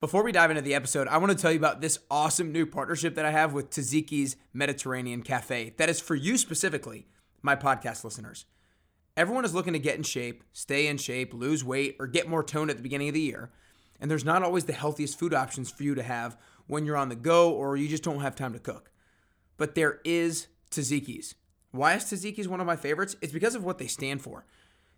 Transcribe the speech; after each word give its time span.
Before 0.00 0.22
we 0.22 0.32
dive 0.32 0.48
into 0.48 0.62
the 0.62 0.74
episode, 0.74 1.08
I 1.08 1.18
want 1.18 1.30
to 1.30 1.36
tell 1.36 1.52
you 1.52 1.58
about 1.58 1.82
this 1.82 1.98
awesome 2.10 2.52
new 2.52 2.64
partnership 2.64 3.16
that 3.16 3.26
I 3.26 3.32
have 3.32 3.52
with 3.52 3.68
Taziki's 3.68 4.34
Mediterranean 4.54 5.20
Cafe. 5.20 5.74
That 5.76 5.90
is 5.90 6.00
for 6.00 6.14
you 6.14 6.38
specifically, 6.38 7.06
my 7.42 7.54
podcast 7.54 8.02
listeners. 8.02 8.46
Everyone 9.14 9.44
is 9.44 9.54
looking 9.54 9.74
to 9.74 9.78
get 9.78 9.96
in 9.96 10.02
shape, 10.02 10.42
stay 10.54 10.86
in 10.86 10.96
shape, 10.96 11.34
lose 11.34 11.62
weight, 11.62 11.96
or 12.00 12.06
get 12.06 12.30
more 12.30 12.42
tone 12.42 12.70
at 12.70 12.78
the 12.78 12.82
beginning 12.82 13.08
of 13.08 13.14
the 13.14 13.20
year. 13.20 13.50
And 14.00 14.10
there's 14.10 14.24
not 14.24 14.42
always 14.42 14.64
the 14.64 14.72
healthiest 14.72 15.18
food 15.18 15.34
options 15.34 15.70
for 15.70 15.82
you 15.82 15.94
to 15.94 16.02
have 16.02 16.38
when 16.66 16.86
you're 16.86 16.96
on 16.96 17.10
the 17.10 17.14
go 17.14 17.52
or 17.52 17.76
you 17.76 17.86
just 17.86 18.02
don't 18.02 18.20
have 18.20 18.34
time 18.34 18.54
to 18.54 18.58
cook. 18.58 18.90
But 19.58 19.74
there 19.74 20.00
is 20.06 20.46
Taziki's. 20.70 21.34
Why 21.72 21.92
is 21.92 22.04
Taziki's 22.04 22.48
one 22.48 22.62
of 22.62 22.66
my 22.66 22.76
favorites? 22.76 23.16
It's 23.20 23.34
because 23.34 23.54
of 23.54 23.64
what 23.64 23.76
they 23.76 23.86
stand 23.86 24.22
for. 24.22 24.46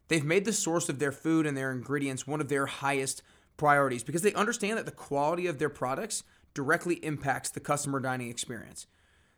They've 0.06 0.24
made 0.24 0.44
the 0.44 0.52
source 0.52 0.88
of 0.88 1.00
their 1.00 1.10
food 1.10 1.44
and 1.44 1.56
their 1.56 1.72
ingredients 1.72 2.24
one 2.24 2.40
of 2.40 2.48
their 2.48 2.66
highest 2.66 3.24
priorities 3.56 4.04
because 4.04 4.22
they 4.22 4.34
understand 4.34 4.78
that 4.78 4.86
the 4.86 4.92
quality 4.92 5.46
of 5.46 5.58
their 5.58 5.68
products 5.68 6.24
directly 6.54 6.96
impacts 6.96 7.50
the 7.50 7.60
customer 7.60 8.00
dining 8.00 8.28
experience. 8.28 8.86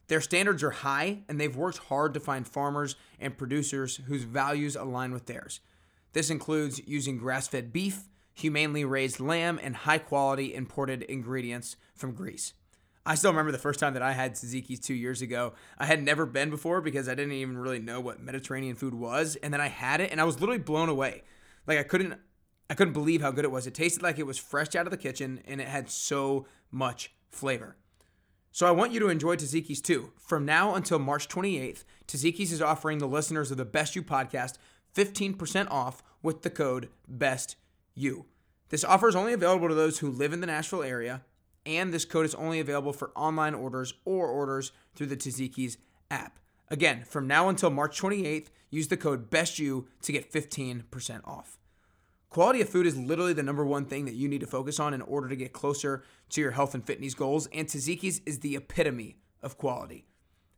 Their 0.08 0.20
standards 0.20 0.62
are 0.62 0.70
high, 0.70 1.22
and 1.28 1.40
they've 1.40 1.56
worked 1.56 1.78
hard 1.78 2.12
to 2.14 2.20
find 2.20 2.46
farmers 2.46 2.96
and 3.18 3.38
producers 3.38 4.00
whose 4.06 4.24
values 4.24 4.76
align 4.76 5.12
with 5.12 5.26
theirs. 5.26 5.60
This 6.12 6.30
includes 6.30 6.80
using 6.86 7.16
grass 7.16 7.48
fed 7.48 7.72
beef, 7.72 8.08
humanely 8.34 8.84
raised 8.84 9.20
lamb, 9.20 9.58
and 9.62 9.76
high 9.76 9.98
quality 9.98 10.54
imported 10.54 11.02
ingredients 11.02 11.76
from 11.94 12.12
Greece. 12.12 12.52
I 13.06 13.16
still 13.16 13.30
remember 13.30 13.52
the 13.52 13.58
first 13.58 13.80
time 13.80 13.94
that 13.94 14.02
I 14.02 14.12
had 14.12 14.34
Taziki's 14.34 14.80
two 14.80 14.94
years 14.94 15.20
ago. 15.20 15.52
I 15.78 15.84
had 15.84 16.02
never 16.02 16.24
been 16.24 16.48
before 16.48 16.80
because 16.80 17.08
I 17.08 17.14
didn't 17.14 17.32
even 17.32 17.58
really 17.58 17.78
know 17.78 18.00
what 18.00 18.20
Mediterranean 18.20 18.76
food 18.76 18.94
was. 18.94 19.36
And 19.36 19.52
then 19.52 19.60
I 19.60 19.68
had 19.68 20.00
it 20.00 20.10
and 20.10 20.20
I 20.20 20.24
was 20.24 20.40
literally 20.40 20.62
blown 20.62 20.88
away. 20.88 21.22
Like 21.66 21.78
I 21.78 21.82
couldn't 21.82 22.18
I 22.68 22.74
couldn't 22.74 22.94
believe 22.94 23.20
how 23.20 23.30
good 23.30 23.44
it 23.44 23.50
was. 23.50 23.66
It 23.66 23.74
tasted 23.74 24.02
like 24.02 24.18
it 24.18 24.26
was 24.26 24.38
fresh 24.38 24.74
out 24.74 24.86
of 24.86 24.90
the 24.90 24.96
kitchen 24.96 25.40
and 25.46 25.60
it 25.60 25.68
had 25.68 25.90
so 25.90 26.46
much 26.70 27.12
flavor. 27.30 27.76
So 28.52 28.66
I 28.66 28.70
want 28.70 28.92
you 28.92 29.00
to 29.00 29.08
enjoy 29.08 29.36
Taziki's 29.36 29.80
too. 29.80 30.12
From 30.16 30.44
now 30.44 30.74
until 30.74 30.98
March 30.98 31.28
28th, 31.28 31.84
Taziki's 32.06 32.52
is 32.52 32.62
offering 32.62 32.98
the 32.98 33.08
listeners 33.08 33.50
of 33.50 33.56
the 33.56 33.64
Best 33.64 33.96
You 33.96 34.02
podcast 34.02 34.54
15% 34.94 35.70
off 35.70 36.02
with 36.22 36.42
the 36.42 36.50
code 36.50 36.88
BEST 37.08 37.56
BESTYOU. 37.98 38.24
This 38.70 38.84
offer 38.84 39.08
is 39.08 39.16
only 39.16 39.32
available 39.32 39.68
to 39.68 39.74
those 39.74 39.98
who 39.98 40.10
live 40.10 40.32
in 40.32 40.40
the 40.40 40.46
Nashville 40.46 40.82
area, 40.82 41.22
and 41.66 41.92
this 41.92 42.04
code 42.04 42.26
is 42.26 42.34
only 42.34 42.60
available 42.60 42.92
for 42.92 43.10
online 43.14 43.54
orders 43.54 43.94
or 44.04 44.28
orders 44.28 44.72
through 44.94 45.08
the 45.08 45.16
Taziki's 45.16 45.78
app. 46.10 46.38
Again, 46.68 47.04
from 47.04 47.26
now 47.26 47.48
until 47.48 47.70
March 47.70 48.00
28th, 48.00 48.48
use 48.70 48.88
the 48.88 48.96
code 48.96 49.30
BESTYOU 49.30 49.86
to 50.02 50.12
get 50.12 50.32
15% 50.32 51.20
off. 51.26 51.58
Quality 52.34 52.60
of 52.62 52.68
food 52.68 52.84
is 52.84 52.96
literally 52.96 53.32
the 53.32 53.44
number 53.44 53.64
one 53.64 53.84
thing 53.84 54.06
that 54.06 54.16
you 54.16 54.26
need 54.26 54.40
to 54.40 54.46
focus 54.48 54.80
on 54.80 54.92
in 54.92 55.02
order 55.02 55.28
to 55.28 55.36
get 55.36 55.52
closer 55.52 56.02
to 56.30 56.40
your 56.40 56.50
health 56.50 56.74
and 56.74 56.84
fitness 56.84 57.14
goals, 57.14 57.46
and 57.52 57.68
Taziki's 57.68 58.20
is 58.26 58.40
the 58.40 58.56
epitome 58.56 59.18
of 59.40 59.56
quality. 59.56 60.08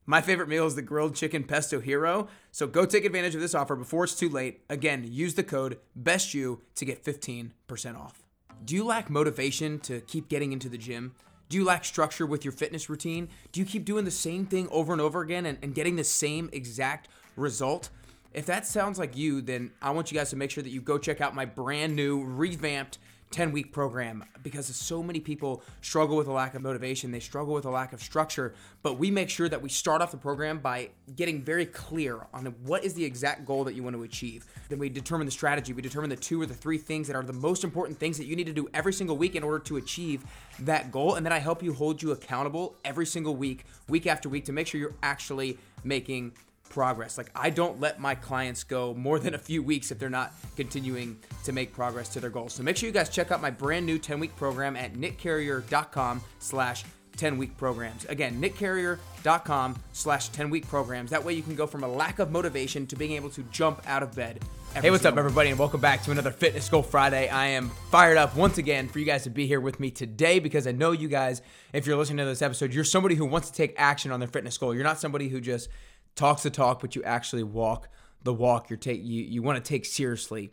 My 0.06 0.22
favorite 0.22 0.48
meal 0.48 0.66
is 0.66 0.74
the 0.74 0.80
grilled 0.80 1.14
chicken 1.14 1.44
pesto 1.44 1.78
hero, 1.78 2.28
so 2.50 2.66
go 2.66 2.86
take 2.86 3.04
advantage 3.04 3.34
of 3.34 3.42
this 3.42 3.54
offer 3.54 3.76
before 3.76 4.04
it's 4.04 4.14
too 4.14 4.30
late. 4.30 4.62
Again, 4.70 5.04
use 5.06 5.34
the 5.34 5.42
code 5.42 5.78
BESTYOU 6.02 6.60
to 6.76 6.84
get 6.86 7.04
15% 7.04 7.52
off. 7.94 8.22
Do 8.64 8.74
you 8.74 8.82
lack 8.82 9.10
motivation 9.10 9.78
to 9.80 10.00
keep 10.00 10.30
getting 10.30 10.52
into 10.52 10.70
the 10.70 10.78
gym? 10.78 11.14
Do 11.50 11.58
you 11.58 11.64
lack 11.66 11.84
structure 11.84 12.24
with 12.24 12.42
your 12.42 12.52
fitness 12.52 12.88
routine? 12.88 13.28
Do 13.52 13.60
you 13.60 13.66
keep 13.66 13.84
doing 13.84 14.06
the 14.06 14.10
same 14.10 14.46
thing 14.46 14.66
over 14.70 14.94
and 14.94 15.02
over 15.02 15.20
again 15.20 15.44
and, 15.44 15.58
and 15.60 15.74
getting 15.74 15.96
the 15.96 16.04
same 16.04 16.48
exact 16.54 17.08
result? 17.36 17.90
If 18.32 18.46
that 18.46 18.66
sounds 18.66 18.98
like 18.98 19.16
you, 19.16 19.40
then 19.40 19.72
I 19.80 19.90
want 19.90 20.10
you 20.12 20.18
guys 20.18 20.30
to 20.30 20.36
make 20.36 20.50
sure 20.50 20.62
that 20.62 20.70
you 20.70 20.80
go 20.80 20.98
check 20.98 21.20
out 21.20 21.34
my 21.34 21.44
brand 21.44 21.96
new, 21.96 22.24
revamped 22.24 22.98
10 23.30 23.52
week 23.52 23.72
program 23.72 24.24
because 24.42 24.66
so 24.66 25.02
many 25.02 25.18
people 25.18 25.62
struggle 25.80 26.16
with 26.16 26.28
a 26.28 26.32
lack 26.32 26.54
of 26.54 26.62
motivation. 26.62 27.10
They 27.10 27.20
struggle 27.20 27.54
with 27.54 27.64
a 27.64 27.70
lack 27.70 27.92
of 27.92 28.00
structure. 28.00 28.54
But 28.82 28.98
we 28.98 29.10
make 29.10 29.28
sure 29.30 29.48
that 29.48 29.60
we 29.60 29.68
start 29.68 30.00
off 30.00 30.12
the 30.12 30.16
program 30.16 30.58
by 30.58 30.90
getting 31.16 31.42
very 31.42 31.66
clear 31.66 32.26
on 32.32 32.46
what 32.64 32.84
is 32.84 32.94
the 32.94 33.04
exact 33.04 33.44
goal 33.44 33.64
that 33.64 33.74
you 33.74 33.82
want 33.82 33.96
to 33.96 34.04
achieve. 34.04 34.46
Then 34.68 34.78
we 34.78 34.88
determine 34.88 35.26
the 35.26 35.32
strategy. 35.32 35.72
We 35.72 35.82
determine 35.82 36.10
the 36.10 36.16
two 36.16 36.40
or 36.40 36.46
the 36.46 36.54
three 36.54 36.78
things 36.78 37.08
that 37.08 37.16
are 37.16 37.22
the 37.22 37.32
most 37.32 37.64
important 37.64 37.98
things 37.98 38.16
that 38.18 38.26
you 38.26 38.36
need 38.36 38.46
to 38.46 38.52
do 38.52 38.68
every 38.72 38.92
single 38.92 39.16
week 39.16 39.34
in 39.34 39.42
order 39.42 39.58
to 39.64 39.76
achieve 39.76 40.24
that 40.60 40.92
goal. 40.92 41.16
And 41.16 41.26
then 41.26 41.32
I 41.32 41.38
help 41.38 41.62
you 41.62 41.72
hold 41.72 42.02
you 42.02 42.12
accountable 42.12 42.76
every 42.84 43.06
single 43.06 43.34
week, 43.34 43.64
week 43.88 44.06
after 44.06 44.28
week, 44.28 44.44
to 44.44 44.52
make 44.52 44.66
sure 44.66 44.80
you're 44.80 44.94
actually 45.02 45.58
making 45.84 46.32
progress. 46.68 47.18
Like 47.18 47.30
I 47.34 47.50
don't 47.50 47.80
let 47.80 48.00
my 48.00 48.14
clients 48.14 48.64
go 48.64 48.94
more 48.94 49.18
than 49.18 49.34
a 49.34 49.38
few 49.38 49.62
weeks 49.62 49.90
if 49.90 49.98
they're 49.98 50.10
not 50.10 50.32
continuing 50.56 51.18
to 51.44 51.52
make 51.52 51.72
progress 51.72 52.08
to 52.10 52.20
their 52.20 52.30
goals. 52.30 52.54
So 52.54 52.62
make 52.62 52.76
sure 52.76 52.86
you 52.86 52.92
guys 52.92 53.08
check 53.08 53.30
out 53.30 53.40
my 53.40 53.50
brand 53.50 53.86
new 53.86 53.98
10-week 53.98 54.36
program 54.36 54.76
at 54.76 54.94
nickcarrier.com 54.94 56.22
slash 56.38 56.84
10 57.16 57.38
week 57.38 57.56
programs. 57.56 58.04
Again, 58.06 58.40
nickcarrier.com 58.40 59.78
slash 59.92 60.28
10 60.28 60.50
week 60.50 60.68
programs. 60.68 61.10
That 61.10 61.24
way 61.24 61.32
you 61.34 61.42
can 61.42 61.54
go 61.54 61.66
from 61.66 61.82
a 61.82 61.88
lack 61.88 62.18
of 62.18 62.30
motivation 62.30 62.86
to 62.88 62.96
being 62.96 63.12
able 63.12 63.30
to 63.30 63.42
jump 63.44 63.82
out 63.86 64.02
of 64.02 64.14
bed. 64.14 64.42
Hey, 64.74 64.90
what's 64.90 65.06
up, 65.06 65.16
everybody, 65.16 65.48
and 65.48 65.58
welcome 65.58 65.80
back 65.80 66.02
to 66.02 66.10
another 66.10 66.30
Fitness 66.30 66.68
Goal 66.68 66.82
Friday. 66.82 67.30
I 67.30 67.46
am 67.46 67.70
fired 67.90 68.18
up 68.18 68.36
once 68.36 68.58
again 68.58 68.88
for 68.88 68.98
you 68.98 69.06
guys 69.06 69.22
to 69.22 69.30
be 69.30 69.46
here 69.46 69.60
with 69.60 69.80
me 69.80 69.90
today 69.90 70.38
because 70.38 70.66
I 70.66 70.72
know 70.72 70.92
you 70.92 71.08
guys, 71.08 71.40
if 71.72 71.86
you're 71.86 71.96
listening 71.96 72.18
to 72.18 72.26
this 72.26 72.42
episode, 72.42 72.74
you're 72.74 72.84
somebody 72.84 73.14
who 73.14 73.24
wants 73.24 73.48
to 73.48 73.56
take 73.56 73.74
action 73.78 74.12
on 74.12 74.20
their 74.20 74.28
fitness 74.28 74.58
goal. 74.58 74.74
You're 74.74 74.84
not 74.84 75.00
somebody 75.00 75.28
who 75.28 75.40
just 75.40 75.70
talks 76.16 76.42
the 76.42 76.50
talk, 76.50 76.80
but 76.80 76.96
you 76.96 77.02
actually 77.04 77.44
walk 77.44 77.88
the 78.22 78.34
walk. 78.34 78.68
You're 78.68 78.78
take 78.78 79.04
you 79.04 79.22
you 79.22 79.42
want 79.42 79.62
to 79.62 79.66
take 79.66 79.84
seriously 79.84 80.50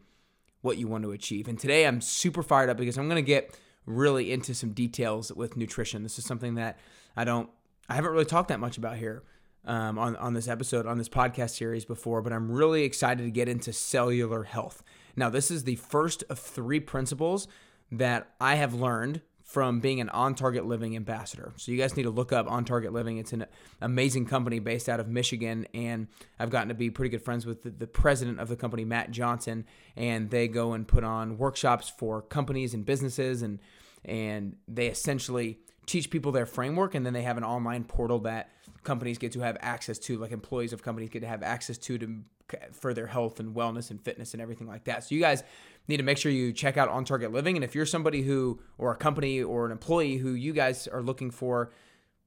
what 0.62 0.78
you 0.78 0.88
want 0.88 1.04
to 1.04 1.12
achieve. 1.12 1.48
And 1.48 1.60
today 1.60 1.88
I'm 1.88 2.00
super 2.00 2.44
fired 2.44 2.70
up 2.70 2.78
because 2.78 2.98
I'm 2.98 3.10
going 3.10 3.24
to 3.24 3.28
get 3.28 3.58
really 3.86 4.32
into 4.32 4.54
some 4.54 4.72
details 4.72 5.32
with 5.34 5.58
nutrition. 5.58 6.04
This 6.04 6.18
is 6.18 6.26
something 6.26 6.56
that 6.56 6.78
I 7.18 7.24
don't 7.24 7.50
I 7.90 7.96
haven't 7.96 8.12
really 8.12 8.26
talked 8.26 8.50
that 8.50 8.60
much 8.60 8.78
about 8.78 8.98
here 8.98 9.24
um, 9.66 9.98
on 9.98 10.16
on 10.18 10.34
this 10.34 10.48
episode 10.48 10.86
on 10.86 10.98
this 10.98 11.10
podcast 11.10 11.52
series 11.52 11.86
before, 11.86 12.22
but 12.22 12.34
I'm 12.34 12.52
really 12.52 12.84
excited 12.84 13.24
to 13.24 13.32
get 13.32 13.48
into 13.48 13.74
cellular 13.74 14.44
health. 14.44 14.84
Now, 15.16 15.30
this 15.30 15.52
is 15.52 15.64
the 15.64 15.76
first 15.76 16.24
of 16.30 16.40
three 16.40 16.80
principles 16.80 17.48
that 17.92 18.32
I 18.42 18.56
have 18.56 18.74
learned 18.74 19.22
from 19.44 19.82
being 19.82 20.00
an 20.00 20.10
on 20.10 20.36
target 20.36 20.66
living 20.66 20.96
ambassador. 20.96 21.54
So 21.58 21.72
you 21.72 21.78
guys 21.78 21.96
need 21.98 22.04
to 22.04 22.10
look 22.10 22.32
up 22.32 22.50
on 22.50 22.64
target 22.64 22.94
living. 22.94 23.18
It's 23.18 23.34
an 23.34 23.46
amazing 23.82 24.26
company 24.26 24.60
based 24.60 24.88
out 24.88 25.00
of 25.00 25.08
Michigan 25.08 25.68
and 25.74 26.08
I've 26.40 26.50
gotten 26.50 26.70
to 26.70 26.74
be 26.74 26.90
pretty 26.90 27.10
good 27.10 27.22
friends 27.22 27.46
with 27.46 27.64
the, 27.64 27.70
the, 27.70 27.88
president 27.88 28.40
of 28.40 28.48
the 28.48 28.56
company 28.56 28.86
Matt 28.86 29.12
Johnson 29.12 29.66
and 29.96 30.30
they 30.30 30.48
go 30.48 30.74
and 30.74 30.88
put 30.88 31.04
on 31.04 31.38
workshops 31.38 31.90
for 31.90 32.22
companies 32.22 32.74
and 32.74 32.86
businesses 32.86 33.42
and 33.42 33.60
and 34.06 34.56
they 34.68 34.88
essentially 34.88 35.60
teach 35.86 36.10
people 36.10 36.32
their 36.32 36.46
framework 36.46 36.96
and 36.96 37.06
then 37.06 37.14
they 37.14 37.22
have 37.22 37.38
an 37.38 37.44
online 37.44 37.84
portal 37.84 38.20
that 38.20 38.50
companies 38.84 39.18
get 39.18 39.34
to 39.34 39.42
have 39.42 39.58
access 39.60 40.00
to 40.00 40.18
like 40.18 40.32
employees 40.32 40.74
of 40.74 40.82
companies 40.82 41.10
get 41.10 41.20
to 41.20 41.28
have 41.28 41.44
access 41.44 41.78
to 41.78 41.98
to 41.98 42.24
for 42.72 42.94
their 42.94 43.08
health 43.08 43.40
and 43.40 43.56
wellness 43.56 43.92
and 43.92 44.02
fitness 44.02 44.34
and 44.34 44.42
everything 44.42 44.68
like 44.68 44.86
that. 44.86 45.04
So 45.04 45.16
you 45.16 45.22
guys 45.22 45.44
need 45.88 45.98
to 45.98 46.04
make 46.04 46.18
sure 46.18 46.32
you 46.32 46.54
check 46.54 46.78
out 46.78 46.90
On 46.90 47.06
Target 47.06 47.32
Living. 47.32 47.56
And 47.56 47.64
if 47.64 47.76
you're 47.76 47.86
somebody 47.86 48.22
who, 48.22 48.60
or 48.78 48.92
a 48.92 48.96
company 48.96 49.42
or 49.42 49.66
an 49.66 49.72
employee 49.72 50.18
who 50.18 50.34
you 50.34 50.54
guys 50.54 50.88
are 50.88 51.02
looking 51.02 51.32
for 51.32 51.72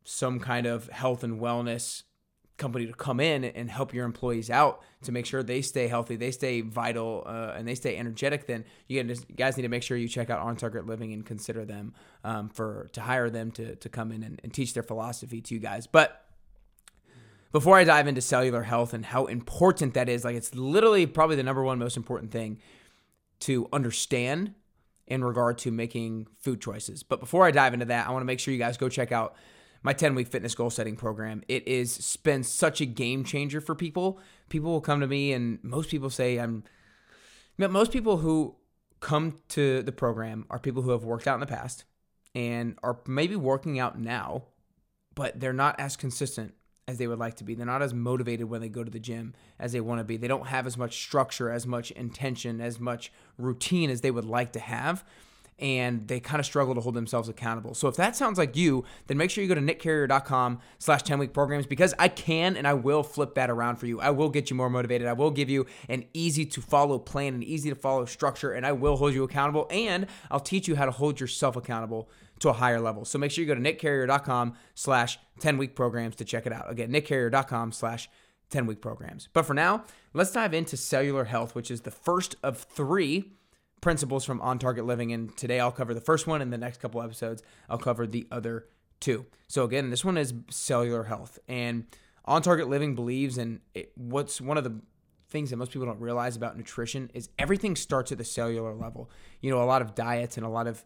some 0.05 0.39
kind 0.39 0.67
of 0.67 0.89
health 0.89 1.25
and 1.25 1.41
wellness 1.41 2.03
company 2.57 2.87
to 2.87 2.93
come 2.93 3.21
in 3.21 3.45
and 3.45 3.71
help 3.71 3.93
your 3.93 4.05
employees 4.05 4.51
out 4.51 4.83
to 5.03 5.13
make 5.13 5.27
sure 5.27 5.43
they 5.43 5.61
stay 5.61 5.89
healthy, 5.89 6.17
they 6.17 6.31
stay 6.31 6.63
vital, 6.63 7.23
uh, 7.27 7.53
and 7.55 7.69
they 7.69 7.75
stay 7.75 7.97
energetic, 7.97 8.47
then 8.47 8.65
you 8.89 9.03
guys 9.37 9.57
need 9.57 9.63
to 9.63 9.69
make 9.69 9.83
sure 9.83 9.97
you 9.97 10.09
check 10.09 10.31
out 10.31 10.41
On 10.41 10.57
Target 10.57 10.87
Living 10.87 11.13
and 11.13 11.25
consider 11.25 11.65
them 11.65 11.95
um, 12.25 12.49
for 12.49 12.89
to 12.93 13.01
hire 13.01 13.29
them 13.31 13.51
to 13.53 13.77
to 13.77 13.89
come 13.89 14.11
in 14.11 14.23
and, 14.23 14.41
and 14.43 14.55
teach 14.55 14.75
their 14.75 14.83
philosophy 14.83 15.41
to 15.41 15.55
you 15.55 15.61
guys. 15.61 15.87
But 15.87 16.26
before 17.53 17.77
I 17.77 17.85
dive 17.85 18.07
into 18.07 18.21
cellular 18.21 18.63
health 18.63 18.93
and 18.93 19.05
how 19.05 19.27
important 19.27 19.95
that 19.95 20.09
is, 20.09 20.25
like 20.25 20.37
it's 20.37 20.55
literally 20.55 21.07
probably 21.07 21.37
the 21.37 21.43
number 21.43 21.63
one 21.63 21.79
most 21.79 21.97
important 21.97 22.33
thing 22.33 22.59
to 23.41 23.69
understand 23.73 24.55
in 25.07 25.23
regard 25.23 25.59
to 25.59 25.71
making 25.71 26.27
food 26.41 26.61
choices. 26.61 27.03
But 27.03 27.21
before 27.21 27.47
I 27.47 27.51
dive 27.51 27.75
into 27.75 27.87
that, 27.87 28.09
I 28.09 28.11
want 28.11 28.23
to 28.23 28.27
make 28.27 28.41
sure 28.41 28.53
you 28.53 28.59
guys 28.59 28.77
go 28.77 28.89
check 28.89 29.13
out 29.13 29.37
my 29.83 29.93
10 29.93 30.15
week 30.15 30.29
fitness 30.29 30.55
goal 30.55 30.71
setting 30.71 30.97
program. 30.97 31.43
It 31.49 31.67
is 31.69 32.17
been 32.25 32.43
such 32.43 32.81
a 32.81 32.87
game 32.87 33.25
changer 33.25 33.61
for 33.61 33.75
people. 33.75 34.19
People 34.49 34.73
will 34.73 34.81
come 34.81 35.01
to 35.01 35.07
me 35.07 35.33
and 35.33 35.59
most 35.63 35.91
people 35.91 36.11
say 36.11 36.39
I'm 36.39 36.65
most 37.57 37.93
people 37.93 38.19
who 38.19 38.57
come 39.01 39.39
to 39.49 39.83
the 39.83 39.93
program 39.93 40.45
are 40.51 40.59
people 40.59 40.83
who 40.83 40.91
have 40.91 41.05
worked 41.05 41.27
out 41.27 41.35
in 41.35 41.41
the 41.41 41.47
past 41.47 41.85
and 42.35 42.77
are 42.83 42.99
maybe 43.07 43.37
working 43.37 43.79
out 43.79 43.99
now, 43.99 44.45
but 45.15 45.39
they're 45.39 45.53
not 45.53 45.79
as 45.79 45.97
consistent 45.97 46.55
as 46.89 46.99
they 46.99 47.09
would 47.09 47.19
like 47.19 47.35
to 47.35 47.45
be. 47.45 47.55
They're 47.55 47.67
not 47.67 47.83
as 47.83 47.93
motivated 47.93 48.49
when 48.49 48.61
they 48.61 48.69
go 48.69 48.85
to 48.85 48.91
the 48.91 49.01
gym 49.01 49.35
as 49.59 49.73
they 49.73 49.81
want 49.81 49.99
to 49.99 50.05
be. 50.05 50.17
They 50.17 50.29
don't 50.29 50.47
have 50.47 50.69
as 50.69 50.79
much 50.79 51.03
structure, 51.03 51.51
as 51.51 51.67
much 51.67 51.91
intention, 51.91 52.61
as 52.61 52.79
much 52.79 53.13
routine 53.39 53.91
as 53.91 54.03
they 54.03 54.13
would 54.13 54.25
like 54.25 54.53
to 54.53 54.61
have. 54.61 55.05
And 55.59 56.07
they 56.09 56.21
kind 56.21 56.39
of 56.39 56.47
struggle 56.47 56.75
to 56.75 56.81
hold 56.81 56.95
themselves 56.95 57.29
accountable. 57.29 57.75
So 57.75 57.89
if 57.89 57.97
that 57.97 58.15
sounds 58.15 58.39
like 58.39 58.57
you, 58.57 58.85
then 59.07 59.17
make 59.17 59.31
sure 59.31 59.43
you 59.43 59.49
go 59.49 59.55
to 59.55 59.61
nickcarrier.com 59.61 60.61
slash 60.79 61.03
10 61.03 61.19
week 61.19 61.33
programs 61.33 61.67
because 61.67 61.95
I 61.99 62.09
can 62.09 62.57
and 62.57 62.67
I 62.67 62.75
will 62.75 63.03
flip 63.03 63.35
that 63.35 63.49
around 63.49 63.77
for 63.77 63.87
you. 63.87 64.01
I 64.01 64.11
will 64.11 64.29
get 64.29 64.51
you 64.51 64.57
more 64.57 64.69
motivated. 64.69 65.07
I 65.07 65.15
will 65.15 65.31
give 65.31 65.49
you 65.49 65.67
an 65.89 66.05
easy 66.13 66.45
to 66.47 66.61
follow 66.61 66.99
plan, 66.99 67.35
an 67.35 67.43
easy 67.43 67.71
to 67.71 67.77
follow 67.77 68.05
structure, 68.05 68.53
and 68.53 68.67
I 68.67 68.73
will 68.73 68.97
hold 68.97 69.15
you 69.15 69.25
accountable 69.25 69.67
and 69.71 70.07
I'll 70.31 70.41
teach 70.41 70.69
you 70.69 70.77
how 70.77 70.85
to 70.85 70.91
hold 70.91 71.21
yourself 71.21 71.57
accountable 71.57 72.11
to 72.41 72.51
a 72.51 72.53
higher 72.53 72.81
level. 72.81 73.07
So 73.07 73.19
make 73.19 73.31
sure 73.31 73.43
you 73.43 73.49
go 73.49 73.55
to 73.55 73.61
nickcarrier.com 73.61 74.55
slash 74.75 75.19
10 75.41 75.57
week 75.57 75.75
programs 75.75 76.17
to 76.17 76.25
check 76.25 76.47
it 76.47 76.53
out. 76.53 76.71
Again, 76.71 76.91
nickcarrier.com 76.91 77.73
slash 77.73 78.11
10 78.51 78.67
week 78.67 78.81
programs. 78.81 79.29
But 79.33 79.45
for 79.45 79.55
now, 79.55 79.85
let's 80.13 80.33
dive 80.33 80.55
into 80.55 80.77
cellular 80.77 81.25
health, 81.25 81.55
which 81.55 81.71
is 81.71 81.81
the 81.81 81.91
first 81.91 82.37
of 82.43 82.59
three 82.59 83.33
principles 83.87 84.25
from 84.25 84.41
On 84.41 84.59
Target 84.59 84.85
Living. 84.85 85.13
And 85.13 85.37
today 85.37 85.61
I'll 85.61 85.71
cover 85.71 85.95
the 85.95 86.01
first 86.01 86.27
one. 86.27 86.43
In 86.43 86.51
the 86.51 86.59
next 86.59 86.81
couple 86.81 87.01
episodes, 87.01 87.45
I'll 87.71 87.79
cover 87.79 88.05
the 88.05 88.27
other 88.33 88.67
two. 88.99 89.27
So 89.47 89.63
again, 89.63 89.91
this 89.91 90.05
one 90.05 90.19
is 90.19 90.35
cellular 90.51 91.05
health. 91.05 91.39
And 91.47 91.85
On 92.25 92.43
Target 92.43 92.69
Living 92.69 92.97
believes 92.97 93.39
in 93.39 93.61
what's 93.95 94.41
one 94.41 94.59
of 94.59 94.65
the 94.65 94.81
things 95.29 95.51
that 95.51 95.57
most 95.57 95.71
people 95.71 95.87
don't 95.87 96.01
realize 96.01 96.35
about 96.35 96.57
nutrition 96.57 97.13
is 97.15 97.29
everything 97.39 97.77
starts 97.77 98.11
at 98.11 98.19
the 98.19 98.25
cellular 98.25 98.75
level. 98.75 99.09
You 99.41 99.53
know, 99.53 99.63
a 99.63 99.71
lot 99.71 99.83
of 99.83 99.95
diets 99.95 100.37
and 100.37 100.45
a 100.45 100.51
lot 100.51 100.67
of 100.67 100.85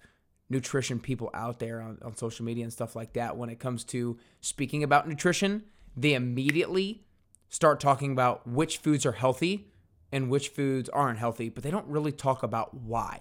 nutrition 0.51 1.01
people 1.01 1.31
out 1.33 1.59
there 1.59 1.81
on, 1.81 1.97
on 2.03 2.15
social 2.19 2.45
media 2.45 2.65
and 2.65 2.73
stuff 2.73 2.95
like 2.95 3.15
that, 3.15 3.35
when 3.35 3.49
it 3.49 3.59
comes 3.59 3.83
to 3.85 4.19
speaking 4.43 4.83
about 4.83 5.09
nutrition, 5.09 5.65
they 5.97 6.13
immediately 6.13 7.03
start 7.49 7.81
talking 7.81 8.13
about 8.13 8.47
which 8.47 8.77
foods 8.77 9.07
are 9.07 9.13
healthy 9.13 9.70
and 10.13 10.31
which 10.31 10.49
foods 10.49 10.89
aren't 10.89 11.19
healthy, 11.19 11.49
but 11.49 11.63
they 11.63 11.71
don't 11.71 11.87
really 11.87 12.13
talk 12.13 12.43
about 12.43 12.75
why. 12.75 13.21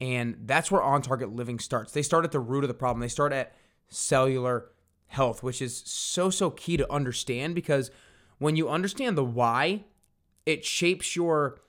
And 0.00 0.36
that's 0.44 0.70
where 0.70 0.82
on 0.82 1.02
target 1.02 1.32
living 1.32 1.58
starts. 1.58 1.92
They 1.92 2.02
start 2.02 2.24
at 2.24 2.32
the 2.32 2.40
root 2.40 2.64
of 2.64 2.68
the 2.68 2.74
problem. 2.74 3.00
They 3.00 3.08
start 3.08 3.32
at 3.32 3.54
cellular 3.88 4.70
health, 5.08 5.42
which 5.42 5.62
is 5.62 5.82
so, 5.86 6.30
so 6.30 6.50
key 6.50 6.76
to 6.76 6.92
understand 6.92 7.54
because 7.54 7.90
when 8.38 8.56
you 8.56 8.68
understand 8.68 9.16
the 9.16 9.24
why, 9.24 9.84
it 10.44 10.64
shapes 10.64 11.16
your 11.16 11.60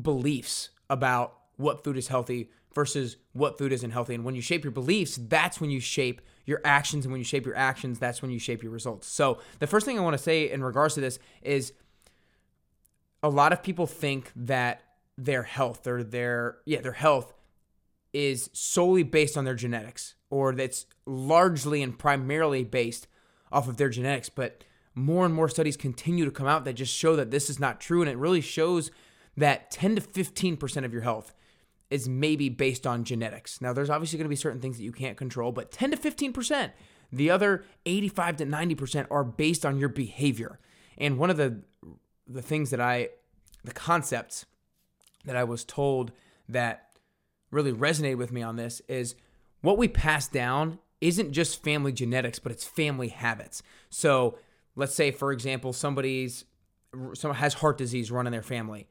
beliefs 0.00 0.70
about 0.88 1.36
what 1.56 1.82
food 1.82 1.96
is 1.96 2.08
healthy 2.08 2.50
versus 2.74 3.16
what 3.32 3.58
food 3.58 3.72
isn't 3.72 3.90
healthy. 3.90 4.14
And 4.14 4.24
when 4.24 4.34
you 4.34 4.42
shape 4.42 4.64
your 4.64 4.70
beliefs, 4.70 5.18
that's 5.20 5.60
when 5.60 5.70
you 5.70 5.80
shape 5.80 6.20
your 6.44 6.60
actions. 6.64 7.04
And 7.04 7.12
when 7.12 7.20
you 7.20 7.24
shape 7.24 7.46
your 7.46 7.56
actions, 7.56 7.98
that's 7.98 8.22
when 8.22 8.30
you 8.30 8.38
shape 8.38 8.62
your 8.62 8.72
results. 8.72 9.08
So, 9.08 9.40
the 9.58 9.66
first 9.66 9.86
thing 9.86 9.98
I 9.98 10.02
want 10.02 10.14
to 10.14 10.22
say 10.22 10.50
in 10.50 10.62
regards 10.62 10.94
to 10.94 11.00
this 11.00 11.18
is 11.42 11.72
a 13.22 13.28
lot 13.28 13.52
of 13.52 13.62
people 13.62 13.86
think 13.86 14.30
that 14.34 14.82
their 15.16 15.42
health 15.42 15.86
or 15.86 16.02
their 16.02 16.58
yeah 16.64 16.80
their 16.80 16.92
health 16.92 17.34
is 18.12 18.48
solely 18.52 19.02
based 19.02 19.36
on 19.36 19.44
their 19.44 19.54
genetics 19.54 20.14
or 20.30 20.54
that's 20.54 20.86
largely 21.06 21.82
and 21.82 21.98
primarily 21.98 22.64
based 22.64 23.06
off 23.52 23.68
of 23.68 23.76
their 23.76 23.90
genetics 23.90 24.28
but 24.28 24.64
more 24.94 25.24
and 25.24 25.34
more 25.34 25.48
studies 25.48 25.76
continue 25.76 26.24
to 26.24 26.30
come 26.30 26.46
out 26.46 26.64
that 26.64 26.72
just 26.72 26.94
show 26.94 27.16
that 27.16 27.30
this 27.30 27.50
is 27.50 27.60
not 27.60 27.80
true 27.80 28.00
and 28.00 28.10
it 28.10 28.16
really 28.16 28.40
shows 28.40 28.90
that 29.36 29.70
10 29.70 29.96
to 29.96 30.00
15% 30.00 30.84
of 30.84 30.92
your 30.92 31.02
health 31.02 31.34
is 31.90 32.08
maybe 32.08 32.48
based 32.48 32.86
on 32.86 33.04
genetics. 33.04 33.60
Now 33.60 33.72
there's 33.72 33.90
obviously 33.90 34.18
going 34.18 34.26
to 34.26 34.30
be 34.30 34.36
certain 34.36 34.60
things 34.60 34.76
that 34.78 34.84
you 34.84 34.92
can't 34.92 35.16
control 35.16 35.52
but 35.52 35.70
10 35.70 35.92
to 35.92 35.96
15% 35.96 36.72
the 37.12 37.30
other 37.30 37.64
85 37.86 38.36
to 38.36 38.46
90% 38.46 39.06
are 39.10 39.24
based 39.24 39.66
on 39.66 39.78
your 39.78 39.88
behavior. 39.88 40.60
And 40.96 41.18
one 41.18 41.30
of 41.30 41.36
the 41.36 41.62
the 42.30 42.42
things 42.42 42.70
that 42.70 42.80
I, 42.80 43.10
the 43.64 43.72
concepts 43.72 44.46
that 45.24 45.36
I 45.36 45.44
was 45.44 45.64
told 45.64 46.12
that 46.48 46.90
really 47.50 47.72
resonated 47.72 48.16
with 48.16 48.32
me 48.32 48.42
on 48.42 48.56
this 48.56 48.80
is 48.88 49.14
what 49.60 49.76
we 49.76 49.88
pass 49.88 50.28
down 50.28 50.78
isn't 51.00 51.32
just 51.32 51.62
family 51.62 51.92
genetics, 51.92 52.38
but 52.38 52.52
it's 52.52 52.64
family 52.64 53.08
habits. 53.08 53.62
So 53.88 54.38
let's 54.76 54.94
say, 54.94 55.10
for 55.10 55.32
example, 55.32 55.72
somebody's 55.72 56.44
someone 57.14 57.38
has 57.38 57.54
heart 57.54 57.78
disease 57.78 58.10
run 58.10 58.26
in 58.26 58.32
their 58.32 58.42
family, 58.42 58.88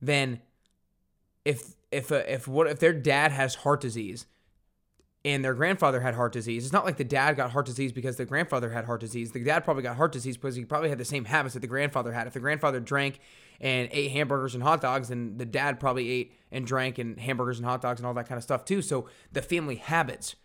then 0.00 0.40
if 1.44 1.74
if 1.90 2.10
if 2.12 2.46
what 2.48 2.66
if 2.66 2.78
their 2.78 2.92
dad 2.92 3.32
has 3.32 3.56
heart 3.56 3.80
disease 3.80 4.26
and 5.24 5.42
their 5.42 5.54
grandfather 5.54 6.00
had 6.00 6.14
heart 6.14 6.32
disease. 6.32 6.64
It's 6.64 6.72
not 6.72 6.84
like 6.84 6.98
the 6.98 7.04
dad 7.04 7.36
got 7.36 7.50
heart 7.50 7.64
disease 7.66 7.92
because 7.92 8.16
the 8.16 8.26
grandfather 8.26 8.70
had 8.70 8.84
heart 8.84 9.00
disease. 9.00 9.32
The 9.32 9.42
dad 9.42 9.64
probably 9.64 9.82
got 9.82 9.96
heart 9.96 10.12
disease 10.12 10.36
because 10.36 10.54
he 10.54 10.64
probably 10.64 10.90
had 10.90 10.98
the 10.98 11.04
same 11.04 11.24
habits 11.24 11.54
that 11.54 11.60
the 11.60 11.66
grandfather 11.66 12.12
had. 12.12 12.26
If 12.26 12.34
the 12.34 12.40
grandfather 12.40 12.78
drank 12.78 13.20
and 13.60 13.88
ate 13.90 14.10
hamburgers 14.10 14.54
and 14.54 14.62
hot 14.62 14.82
dogs, 14.82 15.08
then 15.08 15.38
the 15.38 15.46
dad 15.46 15.80
probably 15.80 16.10
ate 16.10 16.32
and 16.52 16.66
drank 16.66 16.98
and 16.98 17.18
hamburgers 17.18 17.58
and 17.58 17.66
hot 17.66 17.80
dogs 17.80 18.00
and 18.00 18.06
all 18.06 18.12
that 18.14 18.28
kind 18.28 18.36
of 18.36 18.42
stuff 18.42 18.66
too. 18.66 18.82
So 18.82 19.08
the 19.32 19.40
family 19.40 19.76
habits 19.76 20.36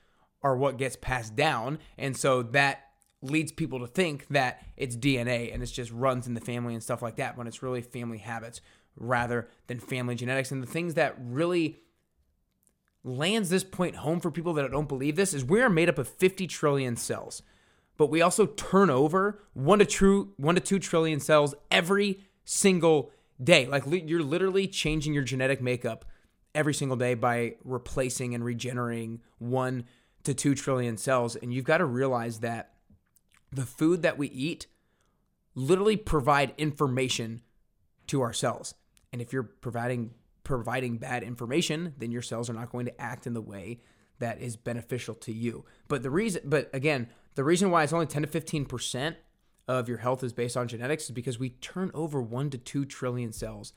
are 0.42 0.56
what 0.56 0.78
gets 0.78 0.96
passed 0.96 1.36
down. 1.36 1.80
And 1.98 2.16
so 2.16 2.42
that 2.42 2.86
leads 3.22 3.52
people 3.52 3.80
to 3.80 3.88
think 3.88 4.28
that 4.30 4.64
it's 4.78 4.96
DNA 4.96 5.54
and 5.54 5.62
it 5.62 5.66
just 5.66 5.92
runs 5.92 6.26
in 6.26 6.36
the 6.36 6.42
family 6.42 6.74
and 6.74 6.82
stuff 6.82 7.02
like 7.02 7.18
that 7.18 7.38
when 7.38 7.48
it's 7.48 7.62
really 7.62 7.82
family 7.82 8.20
habits 8.20 8.62
rather 8.96 9.50
than 9.68 9.78
family 9.80 10.16
genetics. 10.16 10.52
And 10.52 10.64
the 10.64 10.68
things 10.68 10.94
that 10.94 11.16
really 11.20 11.80
lands 13.04 13.50
this 13.50 13.64
point 13.64 13.98
home 13.98 14.20
for 14.20 14.32
people 14.32 14.54
that 14.54 14.72
don't 14.72 14.88
believe 14.88 15.16
this 15.16 15.34
is 15.34 15.46
we 15.46 15.62
are 15.62 15.70
made 15.70 15.90
up 15.90 15.98
of 15.98 16.08
50 16.08 16.48
trillion 16.48 16.96
cells, 16.96 17.42
but 17.98 18.10
we 18.10 18.22
also 18.22 18.46
turn 18.46 18.90
over 18.90 19.42
one 19.54 19.80
to 19.80 19.86
true 19.86 20.34
one 20.38 20.56
to 20.56 20.62
two 20.62 20.80
trillion 20.80 21.20
cells 21.20 21.56
every 21.72 22.22
single 22.44 23.12
day. 23.42 23.66
Like 23.68 23.84
you're 23.88 24.24
literally 24.24 24.68
changing 24.68 25.14
your 25.14 25.24
genetic 25.24 25.62
makeup 25.62 26.06
every 26.54 26.74
single 26.74 26.98
day 26.98 27.14
by 27.14 27.56
replacing 27.64 28.34
and 28.36 28.44
regenerating 28.44 29.22
one 29.38 29.86
to 30.24 30.34
two 30.34 30.56
trillion 30.56 30.98
cells. 30.98 31.36
And 31.36 31.54
you've 31.54 31.66
got 31.66 31.78
to 31.78 31.86
realize 31.86 32.40
that 32.40 32.74
the 33.52 33.66
food 33.66 34.02
that 34.02 34.18
we 34.18 34.28
eat 34.28 34.68
literally 35.56 35.98
provide 35.98 36.54
information 36.58 37.42
to 38.08 38.22
our 38.22 38.34
cells. 38.34 38.74
And 39.12 39.22
if 39.22 39.34
you're 39.34 39.44
providing 39.44 40.12
providing 40.50 40.98
bad 40.98 41.22
information, 41.22 41.94
then 42.00 42.10
your 42.10 42.24
cells 42.24 42.50
are 42.50 42.54
not 42.54 42.72
going 42.72 42.84
to 42.84 43.00
act 43.00 43.28
in 43.28 43.36
the 43.36 43.42
way 43.42 43.80
that 44.18 44.42
is 44.42 44.58
beneficial 44.58 45.14
to 45.14 45.32
you. 45.32 45.64
But 45.88 46.02
the 46.02 46.10
reason, 46.10 46.42
but 46.44 46.72
again, 46.74 47.08
the 47.36 47.44
reason 47.44 47.70
why 47.70 47.84
it's 47.84 47.94
only 47.94 48.08
10 48.08 48.24
to 48.24 48.28
15% 48.28 49.16
of 49.68 49.88
your 49.88 50.00
health 50.00 50.24
is 50.24 50.34
based 50.34 50.58
on 50.58 50.68
genetics 50.68 51.04
is 51.04 51.12
because 51.12 51.38
we 51.38 51.50
turn 51.50 51.92
over 51.94 52.20
one 52.20 52.50
to 52.50 52.58
two 52.58 52.84
trillion 52.84 53.32
cells 53.32 53.74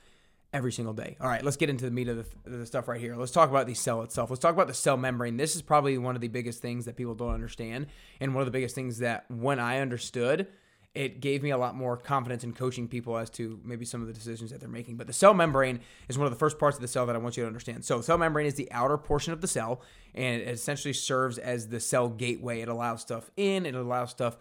every 0.54 0.72
single 0.72 0.94
day. 0.94 1.18
All 1.20 1.28
right, 1.28 1.44
let's 1.44 1.58
get 1.58 1.68
into 1.68 1.84
the 1.84 1.90
meat 1.90 2.08
of 2.08 2.26
the, 2.44 2.50
the, 2.50 2.64
stuff 2.64 2.88
right 2.88 2.98
here. 2.98 3.14
Let's 3.14 3.32
talk 3.32 3.50
about 3.50 3.66
the 3.66 3.74
cell 3.74 4.00
itself. 4.00 4.30
Let's 4.30 4.40
talk 4.40 4.54
about 4.54 4.66
the 4.66 4.74
cell 4.74 4.96
membrane. 4.96 5.36
This 5.36 5.54
is 5.54 5.60
probably 5.60 5.98
one 5.98 6.14
of 6.14 6.22
the 6.22 6.28
biggest 6.28 6.62
things 6.62 6.86
that 6.86 6.96
people 6.96 7.14
don't 7.14 7.34
understand, 7.34 7.88
and 8.18 8.34
one 8.34 8.40
of 8.40 8.46
the 8.46 8.50
biggest 8.50 8.74
things 8.74 8.98
that 9.00 9.30
when 9.30 9.60
I 9.60 9.80
understood, 9.80 10.48
it 10.94 11.20
gave 11.20 11.42
me 11.42 11.50
a 11.50 11.56
lot 11.56 11.74
more 11.74 11.96
confidence 11.96 12.44
in 12.44 12.52
coaching 12.52 12.86
people 12.86 13.16
as 13.16 13.30
to 13.30 13.58
maybe 13.64 13.84
some 13.84 14.02
of 14.02 14.06
the 14.06 14.12
decisions 14.12 14.50
that 14.50 14.60
they're 14.60 14.68
making. 14.68 14.96
But 14.96 15.06
the 15.06 15.12
cell 15.12 15.32
membrane 15.32 15.80
is 16.08 16.18
one 16.18 16.26
of 16.26 16.32
the 16.32 16.38
first 16.38 16.58
parts 16.58 16.76
of 16.76 16.82
the 16.82 16.88
cell 16.88 17.06
that 17.06 17.16
I 17.16 17.18
want 17.18 17.36
you 17.36 17.44
to 17.44 17.46
understand. 17.46 17.84
So, 17.84 18.02
cell 18.02 18.18
membrane 18.18 18.46
is 18.46 18.54
the 18.54 18.70
outer 18.72 18.98
portion 18.98 19.32
of 19.32 19.40
the 19.40 19.46
cell, 19.46 19.80
and 20.14 20.42
it 20.42 20.48
essentially 20.48 20.92
serves 20.92 21.38
as 21.38 21.68
the 21.68 21.80
cell 21.80 22.08
gateway. 22.08 22.60
It 22.60 22.68
allows 22.68 23.00
stuff 23.00 23.30
in, 23.36 23.64
it 23.64 23.74
allows 23.74 24.10
stuff 24.10 24.36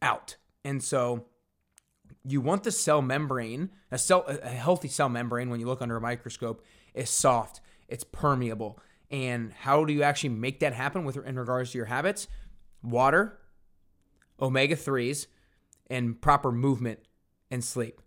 out. 0.00 0.36
And 0.64 0.82
so, 0.82 1.26
you 2.24 2.40
want 2.40 2.62
the 2.62 2.72
cell 2.72 3.02
membrane, 3.02 3.70
a 3.90 3.98
cell, 3.98 4.24
a 4.28 4.48
healthy 4.48 4.88
cell 4.88 5.08
membrane, 5.08 5.50
when 5.50 5.58
you 5.58 5.66
look 5.66 5.82
under 5.82 5.96
a 5.96 6.00
microscope, 6.00 6.64
is 6.94 7.10
soft, 7.10 7.60
it's 7.88 8.04
permeable. 8.04 8.78
And 9.10 9.52
how 9.52 9.84
do 9.84 9.92
you 9.92 10.02
actually 10.02 10.30
make 10.30 10.60
that 10.60 10.72
happen 10.72 11.04
with 11.04 11.16
in 11.16 11.38
regards 11.38 11.72
to 11.72 11.78
your 11.78 11.86
habits? 11.86 12.28
Water, 12.82 13.38
omega 14.40 14.76
3s, 14.76 15.26
and 15.88 16.20
proper 16.20 16.52
movement 16.52 17.00
and 17.50 17.64
sleep. 17.64 18.00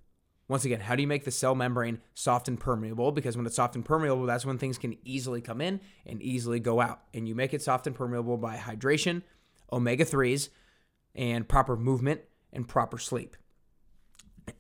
Once 0.48 0.66
again, 0.66 0.80
how 0.80 0.96
do 0.96 1.02
you 1.02 1.08
make 1.08 1.26
the 1.26 1.32
cell 1.32 1.54
membrane 1.54 2.02
soft 2.16 2.48
and 2.48 2.60
permeable? 2.60 3.12
Because 3.12 3.38
when 3.38 3.46
it's 3.46 3.56
soft 3.56 3.76
and 3.76 3.86
permeable, 3.86 4.26
that's 4.26 4.46
when 4.46 4.58
things 4.58 4.80
can 4.80 4.98
easily 5.04 5.42
come 5.42 5.62
in 5.62 5.80
and 6.08 6.22
easily 6.24 6.60
go 6.60 6.82
out. 6.82 7.02
And 7.14 7.28
you 7.28 7.36
make 7.36 7.54
it 7.54 7.62
soft 7.62 7.86
and 7.86 7.96
permeable 7.96 8.36
by 8.36 8.58
hydration, 8.58 9.22
omega 9.72 10.06
3s, 10.06 10.50
and 11.14 11.48
proper 11.48 11.76
movement 11.76 12.22
and 12.52 12.68
proper 12.68 12.98
sleep. 12.98 13.38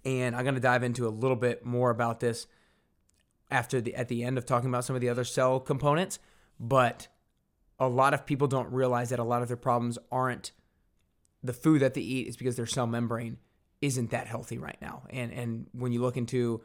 And 0.06 0.36
I'm 0.36 0.44
going 0.44 0.56
to 0.56 0.62
dive 0.62 0.84
into 0.84 1.08
a 1.08 1.10
little 1.10 1.36
bit 1.36 1.66
more 1.66 1.90
about 1.90 2.20
this 2.20 2.46
after 3.52 3.82
the 3.82 3.96
at 3.96 4.08
the 4.08 4.24
end 4.24 4.38
of 4.38 4.46
talking 4.46 4.70
about 4.70 4.86
some 4.86 4.96
of 4.96 5.02
the 5.02 5.10
other 5.10 5.24
cell 5.24 5.60
components, 5.60 6.20
but 6.60 7.08
a 7.80 7.88
lot 7.88 8.14
of 8.14 8.26
people 8.26 8.48
don't 8.48 8.72
realize 8.72 9.10
that 9.10 9.20
a 9.20 9.24
lot 9.24 9.42
of 9.42 9.48
their 9.48 9.58
problems 9.58 9.98
aren't 10.12 10.52
the 11.44 11.54
food 11.54 11.82
that 11.82 11.94
they 11.94 12.02
eat 12.02 12.28
is 12.28 12.38
because 12.38 12.56
their 12.56 12.66
cell 12.66 12.88
membrane 12.88 13.38
isn't 13.82 14.12
that 14.12 14.28
healthy 14.28 14.58
right 14.58 14.78
now. 14.82 15.04
And 15.10 15.32
and 15.32 15.68
when 15.72 15.92
you 15.92 16.02
look 16.02 16.18
into 16.18 16.62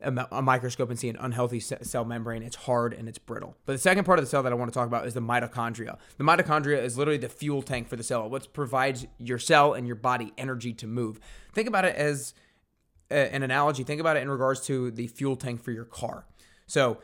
a, 0.00 0.26
a 0.32 0.42
microscope 0.42 0.90
and 0.90 0.98
see 0.98 1.08
an 1.08 1.16
unhealthy 1.18 1.60
cell 1.60 2.04
membrane, 2.04 2.42
it's 2.42 2.56
hard 2.56 2.92
and 2.92 3.08
it's 3.08 3.18
brittle. 3.18 3.56
But 3.64 3.72
the 3.72 3.78
second 3.78 4.04
part 4.04 4.18
of 4.18 4.24
the 4.24 4.30
cell 4.30 4.42
that 4.42 4.52
I 4.52 4.54
want 4.54 4.72
to 4.72 4.78
talk 4.78 4.86
about 4.86 5.06
is 5.06 5.14
the 5.14 5.20
mitochondria. 5.20 5.98
The 6.18 6.24
mitochondria 6.24 6.82
is 6.82 6.98
literally 6.98 7.18
the 7.18 7.28
fuel 7.28 7.62
tank 7.62 7.88
for 7.88 7.96
the 7.96 8.02
cell. 8.02 8.28
What 8.28 8.52
provides 8.52 9.06
your 9.18 9.38
cell 9.38 9.74
and 9.74 9.86
your 9.86 9.96
body 9.96 10.32
energy 10.36 10.72
to 10.74 10.86
move. 10.86 11.20
Think 11.52 11.68
about 11.68 11.84
it 11.84 11.96
as 11.96 12.34
an 13.10 13.42
analogy. 13.42 13.84
Think 13.84 14.00
about 14.00 14.16
it 14.16 14.20
in 14.20 14.30
regards 14.30 14.60
to 14.66 14.90
the 14.90 15.06
fuel 15.06 15.36
tank 15.36 15.62
for 15.62 15.70
your 15.70 15.84
car. 15.84 16.26
So 16.66 16.98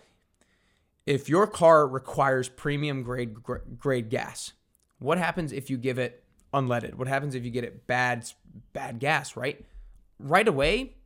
if 1.07 1.28
your 1.28 1.47
car 1.47 1.87
requires 1.87 2.49
premium 2.49 3.02
grade 3.02 3.37
grade 3.78 4.11
gas, 4.11 4.52
what 4.99 5.19
happens 5.19 5.52
if 5.52 5.71
you 5.71 5.76
give 5.76 5.99
it 5.99 6.22
unleaded? 6.53 6.95
What 6.95 7.09
happens 7.09 7.35
if 7.35 7.45
you 7.45 7.51
get 7.51 7.65
it 7.65 7.87
bad 7.87 8.31
bad 8.73 8.99
gas, 8.99 9.37
right? 9.37 9.65
Right 10.19 10.47
away, 10.47 10.97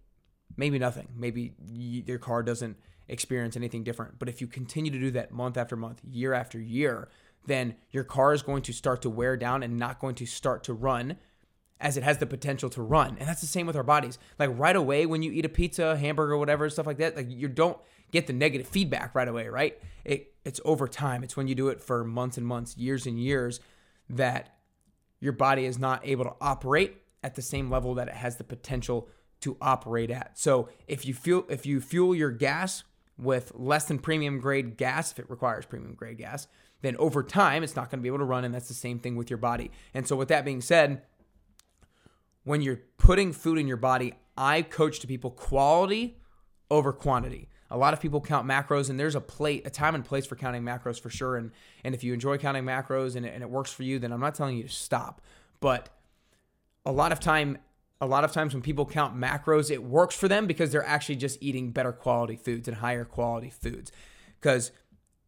maybe 0.57 0.79
nothing. 0.79 1.09
Maybe 1.17 1.55
your 1.69 2.19
car 2.19 2.43
doesn't 2.43 2.77
experience 3.09 3.57
anything 3.57 3.85
different. 3.85 4.19
But 4.19 4.29
if 4.29 4.41
you 4.41 4.47
continue 4.47 4.91
to 4.91 4.99
do 4.99 5.11
that 5.13 5.33
month 5.33 5.57
after 5.57 5.77
month, 5.77 6.01
year 6.05 6.33
after 6.33 6.61
year, 6.61 7.09
then 7.47 7.77
your 7.91 8.05
car 8.05 8.33
is 8.33 8.43
going 8.43 8.63
to 8.63 8.73
start 8.73 9.03
to 9.03 9.11
wear 9.11 9.37
down 9.37 9.63
and 9.63 9.77
not 9.77 10.01
going 10.01 10.17
to 10.17 10.27
start 10.27 10.65
to 10.65 10.75
run 10.75 11.17
as 11.81 11.97
it 11.97 12.03
has 12.03 12.19
the 12.19 12.27
potential 12.27 12.71
to 12.71 12.83
run. 12.83 13.17
And 13.19 13.29
that's 13.29 13.41
the 13.41 13.47
same 13.47 13.67
with 13.67 13.77
our 13.77 13.83
bodies. 13.83 14.19
Like 14.39 14.51
right 14.55 14.75
away 14.75 15.07
when 15.07 15.23
you 15.23 15.31
eat 15.33 15.45
a 15.45 15.49
pizza, 15.49 15.97
hamburger, 15.97 16.37
whatever, 16.37 16.69
stuff 16.71 16.87
like 16.87 16.99
that, 16.99 17.17
like 17.17 17.31
you 17.31 17.49
don't 17.49 17.79
get 18.11 18.27
the 18.27 18.33
negative 18.33 18.67
feedback 18.67 19.15
right 19.15 19.29
away, 19.29 19.49
right? 19.49 19.79
It 20.05 20.33
it's 20.45 20.61
over 20.65 20.89
time. 20.89 21.23
It's 21.23 21.37
when 21.37 21.49
you 21.49 21.55
do 21.55 21.69
it 21.69 21.81
for 21.81 22.05
months 22.05 22.39
and 22.39 22.47
months, 22.47 22.77
years 22.77 23.07
and 23.07 23.19
years 23.19 23.61
that 24.09 24.56
your 25.21 25.33
body 25.33 25.65
is 25.65 25.79
not 25.79 26.01
able 26.07 26.25
to 26.25 26.35
operate 26.41 27.03
at 27.23 27.35
the 27.35 27.43
same 27.43 27.71
level 27.71 27.95
that 27.95 28.09
it 28.09 28.15
has 28.15 28.37
the 28.37 28.45
potential 28.45 29.09
to 29.41 29.57
operate 29.61 30.11
at. 30.11 30.39
So 30.39 30.69
if 30.87 31.07
you 31.07 31.15
fuel 31.15 31.45
if 31.49 31.67
you 31.67 31.81
fuel 31.81 32.15
your 32.15 32.31
gas 32.31 32.85
with 33.19 33.53
less 33.55 33.87
than 33.87 33.99
premium 33.99 34.41
grade 34.41 34.77
gas, 34.77 35.13
if 35.13 35.19
it 35.19 35.31
requires 35.31 35.65
premium 35.67 35.95
grade 35.95 36.19
gas, 36.19 36.47
then 36.83 36.97
over 36.99 37.23
time 37.23 37.63
it's 37.63 37.77
not 37.77 37.91
going 37.91 37.99
to 37.99 38.03
be 38.03 38.09
able 38.09 38.19
to 38.19 38.25
run. 38.25 38.45
And 38.45 38.55
that's 38.55 38.69
the 38.69 38.75
same 38.75 38.99
thing 38.99 39.17
with 39.17 39.31
your 39.31 39.39
body. 39.39 39.71
And 39.95 40.07
so 40.07 40.17
with 40.17 40.29
that 40.29 40.45
being 40.45 40.61
said, 40.61 41.03
when 42.45 42.63
you're 42.63 42.83
putting 42.99 43.33
food 43.33 43.59
in 43.59 43.67
your 43.67 43.77
body, 43.77 44.15
I 44.37 44.63
coach 44.63 45.01
to 45.01 45.07
people 45.07 45.31
quality 45.31 46.19
over 46.71 46.93
quantity. 46.93 47.49
A 47.71 47.77
lot 47.77 47.93
of 47.93 48.01
people 48.01 48.21
count 48.21 48.47
macros, 48.47 48.91
and 48.91 48.99
there's 48.99 49.15
a 49.15 49.21
plate, 49.21 49.67
a 49.67 49.71
time 49.71 49.95
and 49.95 50.05
place 50.05 50.25
for 50.25 50.37
counting 50.37 50.63
macros 50.63 51.01
for 51.01 51.11
sure. 51.11 51.37
And 51.37 51.51
and 51.85 51.95
if 51.95 52.05
you 52.05 52.15
enjoy 52.15 52.39
counting 52.39 52.65
macros 52.65 53.17
and 53.17 53.27
it, 53.27 53.35
and 53.35 53.43
it 53.43 53.51
works 53.51 53.73
for 53.73 53.83
you, 53.83 53.99
then 53.99 54.13
I'm 54.13 54.21
not 54.21 54.35
telling 54.35 54.57
you 54.57 54.65
to 54.65 54.69
stop. 54.69 55.21
But 55.61 55.89
a 56.85 56.93
lot 56.93 57.13
of 57.13 57.19
time, 57.19 57.59
a 58.01 58.07
lot 58.07 58.25
of 58.25 58.33
times 58.33 58.55
when 58.55 58.63
people 58.63 58.87
count 58.87 59.17
macros, 59.17 59.71
it 59.71 59.83
works 59.83 60.15
for 60.15 60.29
them 60.29 60.47
because 60.47 60.71
they're 60.71 60.87
actually 60.87 61.17
just 61.17 61.39
eating 61.43 61.73
better 61.73 61.93
quality 61.93 62.37
foods 62.37 62.69
and 62.69 62.77
higher 62.77 63.05
quality 63.05 63.51
foods. 63.51 63.91
Because 64.41 64.71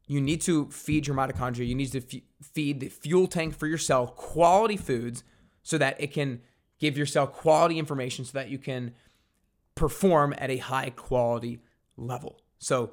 you 0.06 0.20
need 0.20 0.40
to 0.42 0.70
feed 0.70 1.06
your 1.06 1.16
mitochondria, 1.16 1.66
you 1.66 1.74
need 1.74 1.92
to 1.92 1.98
f- 1.98 2.22
feed 2.42 2.80
the 2.80 2.88
fuel 2.88 3.26
tank 3.26 3.56
for 3.56 3.66
your 3.66 3.78
cell 3.78 4.06
quality 4.06 4.76
foods 4.76 5.24
so 5.62 5.76
that 5.76 6.00
it 6.00 6.12
can 6.12 6.40
give 6.78 6.96
your 6.96 7.06
cell 7.06 7.26
quality 7.26 7.78
information 7.78 8.24
so 8.24 8.32
that 8.38 8.48
you 8.48 8.58
can 8.58 8.94
perform 9.74 10.34
at 10.38 10.50
a 10.50 10.56
high 10.58 10.90
quality 10.90 11.60
level. 11.98 12.40
So 12.58 12.92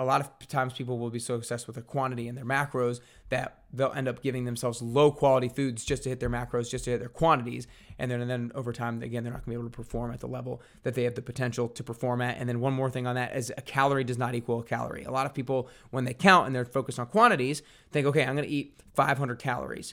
a 0.00 0.04
lot 0.04 0.22
of 0.22 0.48
times 0.48 0.72
people 0.72 0.98
will 0.98 1.10
be 1.10 1.18
so 1.18 1.34
obsessed 1.34 1.66
with 1.66 1.76
their 1.76 1.84
quantity 1.84 2.26
and 2.26 2.36
their 2.36 2.44
macros 2.44 3.00
that 3.28 3.64
they'll 3.70 3.92
end 3.92 4.08
up 4.08 4.22
giving 4.22 4.46
themselves 4.46 4.80
low 4.80 5.12
quality 5.12 5.48
foods 5.48 5.84
just 5.84 6.04
to 6.04 6.08
hit 6.08 6.20
their 6.20 6.30
macros, 6.30 6.70
just 6.70 6.84
to 6.84 6.92
hit 6.92 7.00
their 7.00 7.10
quantities. 7.10 7.66
And 7.98 8.10
then, 8.10 8.22
and 8.22 8.30
then 8.30 8.50
over 8.54 8.72
time, 8.72 9.02
again, 9.02 9.24
they're 9.24 9.32
not 9.32 9.44
going 9.44 9.54
to 9.54 9.58
be 9.58 9.60
able 9.60 9.70
to 9.70 9.76
perform 9.76 10.10
at 10.10 10.20
the 10.20 10.26
level 10.26 10.62
that 10.84 10.94
they 10.94 11.04
have 11.04 11.16
the 11.16 11.22
potential 11.22 11.68
to 11.68 11.84
perform 11.84 12.22
at. 12.22 12.38
And 12.38 12.48
then 12.48 12.60
one 12.60 12.72
more 12.72 12.88
thing 12.88 13.06
on 13.06 13.14
that 13.16 13.36
is 13.36 13.52
a 13.58 13.60
calorie 13.60 14.04
does 14.04 14.16
not 14.16 14.34
equal 14.34 14.60
a 14.60 14.64
calorie. 14.64 15.04
A 15.04 15.10
lot 15.10 15.26
of 15.26 15.34
people, 15.34 15.68
when 15.90 16.04
they 16.04 16.14
count 16.14 16.46
and 16.46 16.56
they're 16.56 16.64
focused 16.64 16.98
on 16.98 17.06
quantities, 17.06 17.62
think, 17.90 18.06
okay, 18.06 18.24
I'm 18.24 18.34
going 18.34 18.48
to 18.48 18.54
eat 18.54 18.80
500 18.94 19.38
calories. 19.38 19.92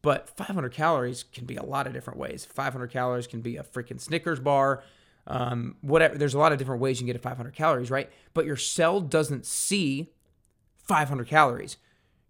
But 0.00 0.30
500 0.30 0.72
calories 0.72 1.24
can 1.24 1.44
be 1.44 1.56
a 1.56 1.62
lot 1.62 1.86
of 1.86 1.92
different 1.92 2.18
ways. 2.18 2.46
500 2.46 2.90
calories 2.90 3.26
can 3.26 3.42
be 3.42 3.58
a 3.58 3.62
freaking 3.62 4.00
Snickers 4.00 4.40
bar, 4.40 4.82
um, 5.26 5.76
whatever. 5.80 6.16
There's 6.16 6.34
a 6.34 6.38
lot 6.38 6.52
of 6.52 6.58
different 6.58 6.80
ways 6.80 7.00
you 7.00 7.06
can 7.06 7.14
get 7.14 7.22
to 7.22 7.28
500 7.28 7.54
calories, 7.54 7.90
right? 7.90 8.10
But 8.34 8.46
your 8.46 8.56
cell 8.56 9.00
doesn't 9.00 9.46
see 9.46 10.12
500 10.76 11.28
calories. 11.28 11.76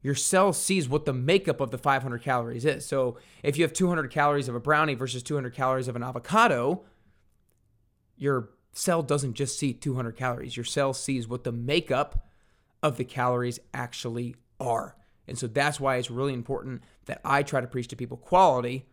Your 0.03 0.15
cell 0.15 0.53
sees 0.53 0.89
what 0.89 1.05
the 1.05 1.13
makeup 1.13 1.61
of 1.61 1.71
the 1.71 1.79
500 1.79 2.23
calories 2.23 2.65
is. 2.65 2.85
So 2.85 3.19
if 3.43 3.57
you 3.57 3.63
have 3.63 3.73
200 3.73 4.11
calories 4.11 4.49
of 4.49 4.55
a 4.55 4.61
brownie 4.61 4.95
versus 4.95 5.23
200 5.23 5.55
calories 5.55 5.89
of 5.89 5.95
an 5.95 6.03
avocado, 6.03 6.83
your 8.17 8.51
cell 8.73 9.03
doesn't 9.03 9.35
just 9.35 9.59
see 9.59 9.73
200 9.73 10.17
calories. 10.17 10.57
Your 10.57 10.65
cell 10.65 10.93
sees 10.93 11.29
what 11.29 11.45
the 11.45 11.53
makeup 11.53 12.27
of 12.83 12.97
the 12.97 13.05
calories 13.05 13.61
actually 13.73 14.35
are. 14.59 14.97
And 15.29 15.39
so 15.39 15.47
that's 15.47 15.79
why 15.79 15.97
it's 15.97 16.11
really 16.11 16.35
important 16.35 16.83
that 17.07 17.21
I 17.25 17.45
try 17.45 17.61
to 17.61 17.67
preach 17.67 17.89
to 17.89 17.97
people 17.97 18.17
quality 18.17 18.87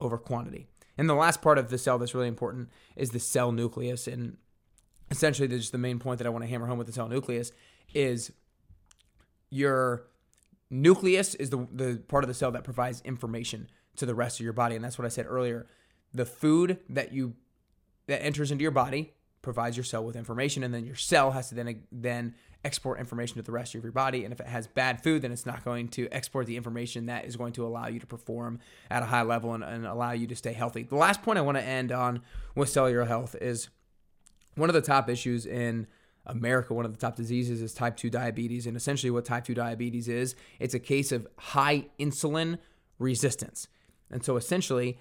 over 0.00 0.16
quantity. 0.16 0.66
And 0.98 1.08
the 1.08 1.14
last 1.14 1.40
part 1.40 1.58
of 1.58 1.70
the 1.70 1.78
cell 1.78 1.98
that's 1.98 2.14
really 2.14 2.28
important 2.28 2.68
is 2.96 3.10
the 3.10 3.20
cell 3.20 3.52
nucleus. 3.52 4.08
And 4.08 4.36
essentially, 5.10 5.48
just 5.48 5.72
the 5.72 5.78
main 5.78 5.98
point 5.98 6.18
that 6.18 6.26
I 6.26 6.30
want 6.30 6.44
to 6.44 6.50
hammer 6.50 6.66
home 6.66 6.76
with 6.76 6.88
the 6.88 6.92
cell 6.92 7.08
nucleus 7.08 7.52
is 7.94 8.32
your 9.50 10.04
nucleus 10.70 11.34
is 11.36 11.50
the, 11.50 11.66
the 11.72 12.02
part 12.08 12.24
of 12.24 12.28
the 12.28 12.34
cell 12.34 12.50
that 12.50 12.64
provides 12.64 13.00
information 13.02 13.70
to 13.96 14.04
the 14.04 14.14
rest 14.14 14.40
of 14.40 14.44
your 14.44 14.52
body. 14.52 14.74
And 14.74 14.84
that's 14.84 14.98
what 14.98 15.06
I 15.06 15.08
said 15.08 15.26
earlier. 15.26 15.66
The 16.12 16.26
food 16.26 16.78
that 16.90 17.12
you 17.12 17.34
that 18.06 18.22
enters 18.22 18.50
into 18.50 18.62
your 18.62 18.70
body 18.70 19.14
provides 19.42 19.76
your 19.76 19.84
cell 19.84 20.04
with 20.04 20.16
information, 20.16 20.62
and 20.64 20.74
then 20.74 20.84
your 20.84 20.96
cell 20.96 21.30
has 21.30 21.48
to 21.50 21.54
then 21.54 21.82
then 21.92 22.34
export 22.64 22.98
information 22.98 23.36
to 23.36 23.42
the 23.42 23.52
rest 23.52 23.74
of 23.74 23.82
your 23.82 23.92
body. 23.92 24.24
And 24.24 24.32
if 24.32 24.40
it 24.40 24.46
has 24.46 24.66
bad 24.66 25.02
food, 25.02 25.22
then 25.22 25.32
it's 25.32 25.46
not 25.46 25.64
going 25.64 25.88
to 25.88 26.08
export 26.10 26.46
the 26.46 26.56
information 26.56 27.06
that 27.06 27.24
is 27.24 27.36
going 27.36 27.52
to 27.54 27.66
allow 27.66 27.86
you 27.86 28.00
to 28.00 28.06
perform 28.06 28.58
at 28.90 29.02
a 29.02 29.06
high 29.06 29.22
level 29.22 29.54
and, 29.54 29.62
and 29.62 29.86
allow 29.86 30.12
you 30.12 30.26
to 30.26 30.36
stay 30.36 30.52
healthy. 30.52 30.82
The 30.82 30.96
last 30.96 31.22
point 31.22 31.38
I 31.38 31.42
want 31.42 31.56
to 31.56 31.64
end 31.64 31.92
on 31.92 32.22
with 32.54 32.68
cellular 32.68 33.04
health 33.04 33.36
is 33.40 33.68
one 34.56 34.68
of 34.68 34.74
the 34.74 34.82
top 34.82 35.08
issues 35.08 35.46
in 35.46 35.86
America, 36.26 36.74
one 36.74 36.84
of 36.84 36.92
the 36.92 36.98
top 36.98 37.16
diseases 37.16 37.62
is 37.62 37.72
type 37.72 37.96
2 37.96 38.10
diabetes. 38.10 38.66
And 38.66 38.76
essentially, 38.76 39.10
what 39.10 39.24
type 39.24 39.44
2 39.44 39.54
diabetes 39.54 40.08
is, 40.08 40.34
it's 40.58 40.74
a 40.74 40.78
case 40.78 41.10
of 41.10 41.26
high 41.38 41.86
insulin 41.98 42.58
resistance. 42.98 43.68
And 44.10 44.24
so 44.24 44.36
essentially, 44.36 44.98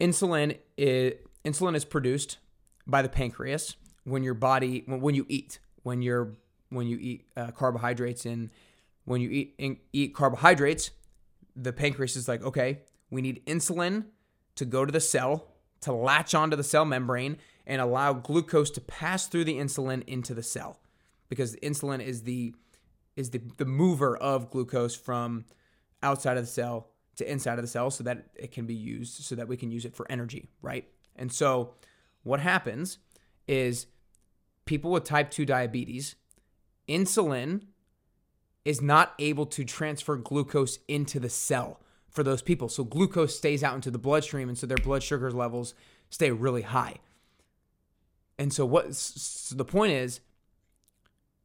insulin 0.00 0.58
is, 0.76 1.14
insulin 1.44 1.74
is 1.74 1.84
produced 1.84 2.38
by 2.86 3.02
the 3.02 3.08
pancreas 3.08 3.76
when 4.04 4.22
your 4.22 4.34
body 4.34 4.84
when 4.86 5.14
you 5.14 5.24
eat 5.28 5.58
when 5.84 6.02
you're 6.02 6.34
when 6.70 6.88
you 6.88 6.98
eat 7.00 7.26
uh, 7.36 7.52
carbohydrates 7.52 8.26
and 8.26 8.50
when 9.04 9.20
you 9.20 9.30
eat 9.30 9.54
in, 9.58 9.78
eat 9.92 10.14
carbohydrates 10.14 10.90
the 11.54 11.72
pancreas 11.72 12.16
is 12.16 12.26
like 12.26 12.42
okay 12.42 12.80
we 13.10 13.22
need 13.22 13.44
insulin 13.46 14.04
to 14.56 14.64
go 14.64 14.84
to 14.84 14.90
the 14.90 15.00
cell 15.00 15.46
to 15.80 15.92
latch 15.92 16.34
onto 16.34 16.56
the 16.56 16.64
cell 16.64 16.84
membrane 16.84 17.36
and 17.66 17.80
allow 17.80 18.12
glucose 18.12 18.70
to 18.70 18.80
pass 18.80 19.26
through 19.26 19.44
the 19.44 19.54
insulin 19.54 20.02
into 20.06 20.34
the 20.34 20.42
cell 20.42 20.80
because 21.28 21.54
insulin 21.56 22.04
is 22.04 22.22
the 22.22 22.52
is 23.16 23.30
the, 23.30 23.40
the 23.58 23.64
mover 23.64 24.16
of 24.16 24.50
glucose 24.50 24.96
from 24.96 25.44
outside 26.02 26.36
of 26.36 26.42
the 26.42 26.50
cell 26.50 26.88
to 27.16 27.30
inside 27.30 27.58
of 27.58 27.62
the 27.62 27.68
cell 27.68 27.90
so 27.90 28.02
that 28.02 28.26
it 28.34 28.50
can 28.50 28.66
be 28.66 28.74
used 28.74 29.22
so 29.22 29.36
that 29.36 29.46
we 29.46 29.56
can 29.56 29.70
use 29.70 29.84
it 29.84 29.94
for 29.94 30.10
energy 30.10 30.48
right? 30.62 30.88
And 31.16 31.32
so 31.32 31.74
what 32.24 32.40
happens 32.40 32.98
is 33.46 33.86
people 34.64 34.90
with 34.90 35.04
type 35.04 35.30
2 35.30 35.44
diabetes, 35.44 36.16
insulin 36.88 37.62
is 38.64 38.80
not 38.80 39.14
able 39.18 39.46
to 39.46 39.64
transfer 39.64 40.16
glucose 40.16 40.78
into 40.88 41.20
the 41.20 41.28
cell 41.28 41.80
for 42.08 42.22
those 42.22 42.42
people. 42.42 42.68
So 42.68 42.84
glucose 42.84 43.36
stays 43.36 43.62
out 43.62 43.74
into 43.74 43.90
the 43.90 43.98
bloodstream, 43.98 44.48
and 44.48 44.56
so 44.56 44.66
their 44.66 44.76
blood 44.78 45.02
sugar 45.02 45.30
levels 45.30 45.74
stay 46.10 46.30
really 46.30 46.62
high. 46.62 46.96
And 48.38 48.52
so 48.52 48.64
what 48.64 48.94
so 48.94 49.54
the 49.54 49.64
point 49.64 49.92
is 49.92 50.20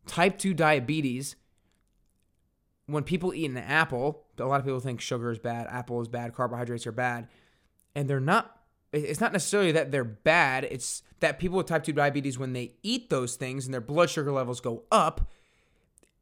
type 0.08 0.38
2 0.38 0.54
diabetes 0.54 1.36
when 2.86 3.04
people 3.04 3.34
eat 3.34 3.46
an 3.46 3.58
apple, 3.58 4.26
a 4.40 4.46
lot 4.46 4.60
of 4.60 4.66
people 4.66 4.80
think 4.80 5.00
sugar 5.00 5.30
is 5.30 5.38
bad, 5.38 5.68
apple 5.68 6.02
is 6.02 6.08
bad, 6.08 6.34
carbohydrates 6.34 6.88
are 6.88 6.92
bad, 6.92 7.28
and 7.94 8.10
they're 8.10 8.20
not 8.20 8.59
it's 8.92 9.22
not 9.22 9.34
necessarily 9.34 9.72
that 9.72 9.92
they're 9.92 10.04
bad. 10.04 10.64
It's 10.66 11.04
that 11.20 11.40
people 11.40 11.58
with 11.58 11.68
type 11.68 11.84
2 11.84 11.94
diabetes, 11.94 12.40
when 12.40 12.54
they 12.54 12.76
eat 12.82 13.10
those 13.10 13.36
things 13.36 13.66
and 13.66 13.74
their 13.74 13.82
blood 13.82 14.10
sugar 14.10 14.32
levels 14.32 14.62
go 14.62 14.84
up, 14.92 15.30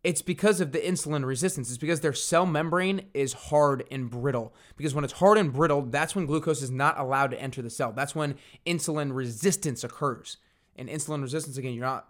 it's 0.03 0.21
because 0.21 0.61
of 0.61 0.71
the 0.71 0.79
insulin 0.79 1.25
resistance. 1.25 1.69
It's 1.69 1.77
because 1.77 2.01
their 2.01 2.13
cell 2.13 2.45
membrane 2.45 3.07
is 3.13 3.33
hard 3.33 3.83
and 3.91 4.09
brittle. 4.09 4.53
Because 4.75 4.95
when 4.95 5.03
it's 5.03 5.13
hard 5.13 5.37
and 5.37 5.51
brittle, 5.51 5.81
that's 5.81 6.15
when 6.15 6.25
glucose 6.25 6.61
is 6.61 6.71
not 6.71 6.99
allowed 6.99 7.31
to 7.31 7.41
enter 7.41 7.61
the 7.61 7.69
cell. 7.69 7.91
That's 7.91 8.15
when 8.15 8.35
insulin 8.65 9.13
resistance 9.13 9.83
occurs. 9.83 10.37
And 10.75 10.87
insulin 10.87 11.21
resistance, 11.21 11.57
again, 11.57 11.73
you're 11.73 11.85
not 11.85 12.07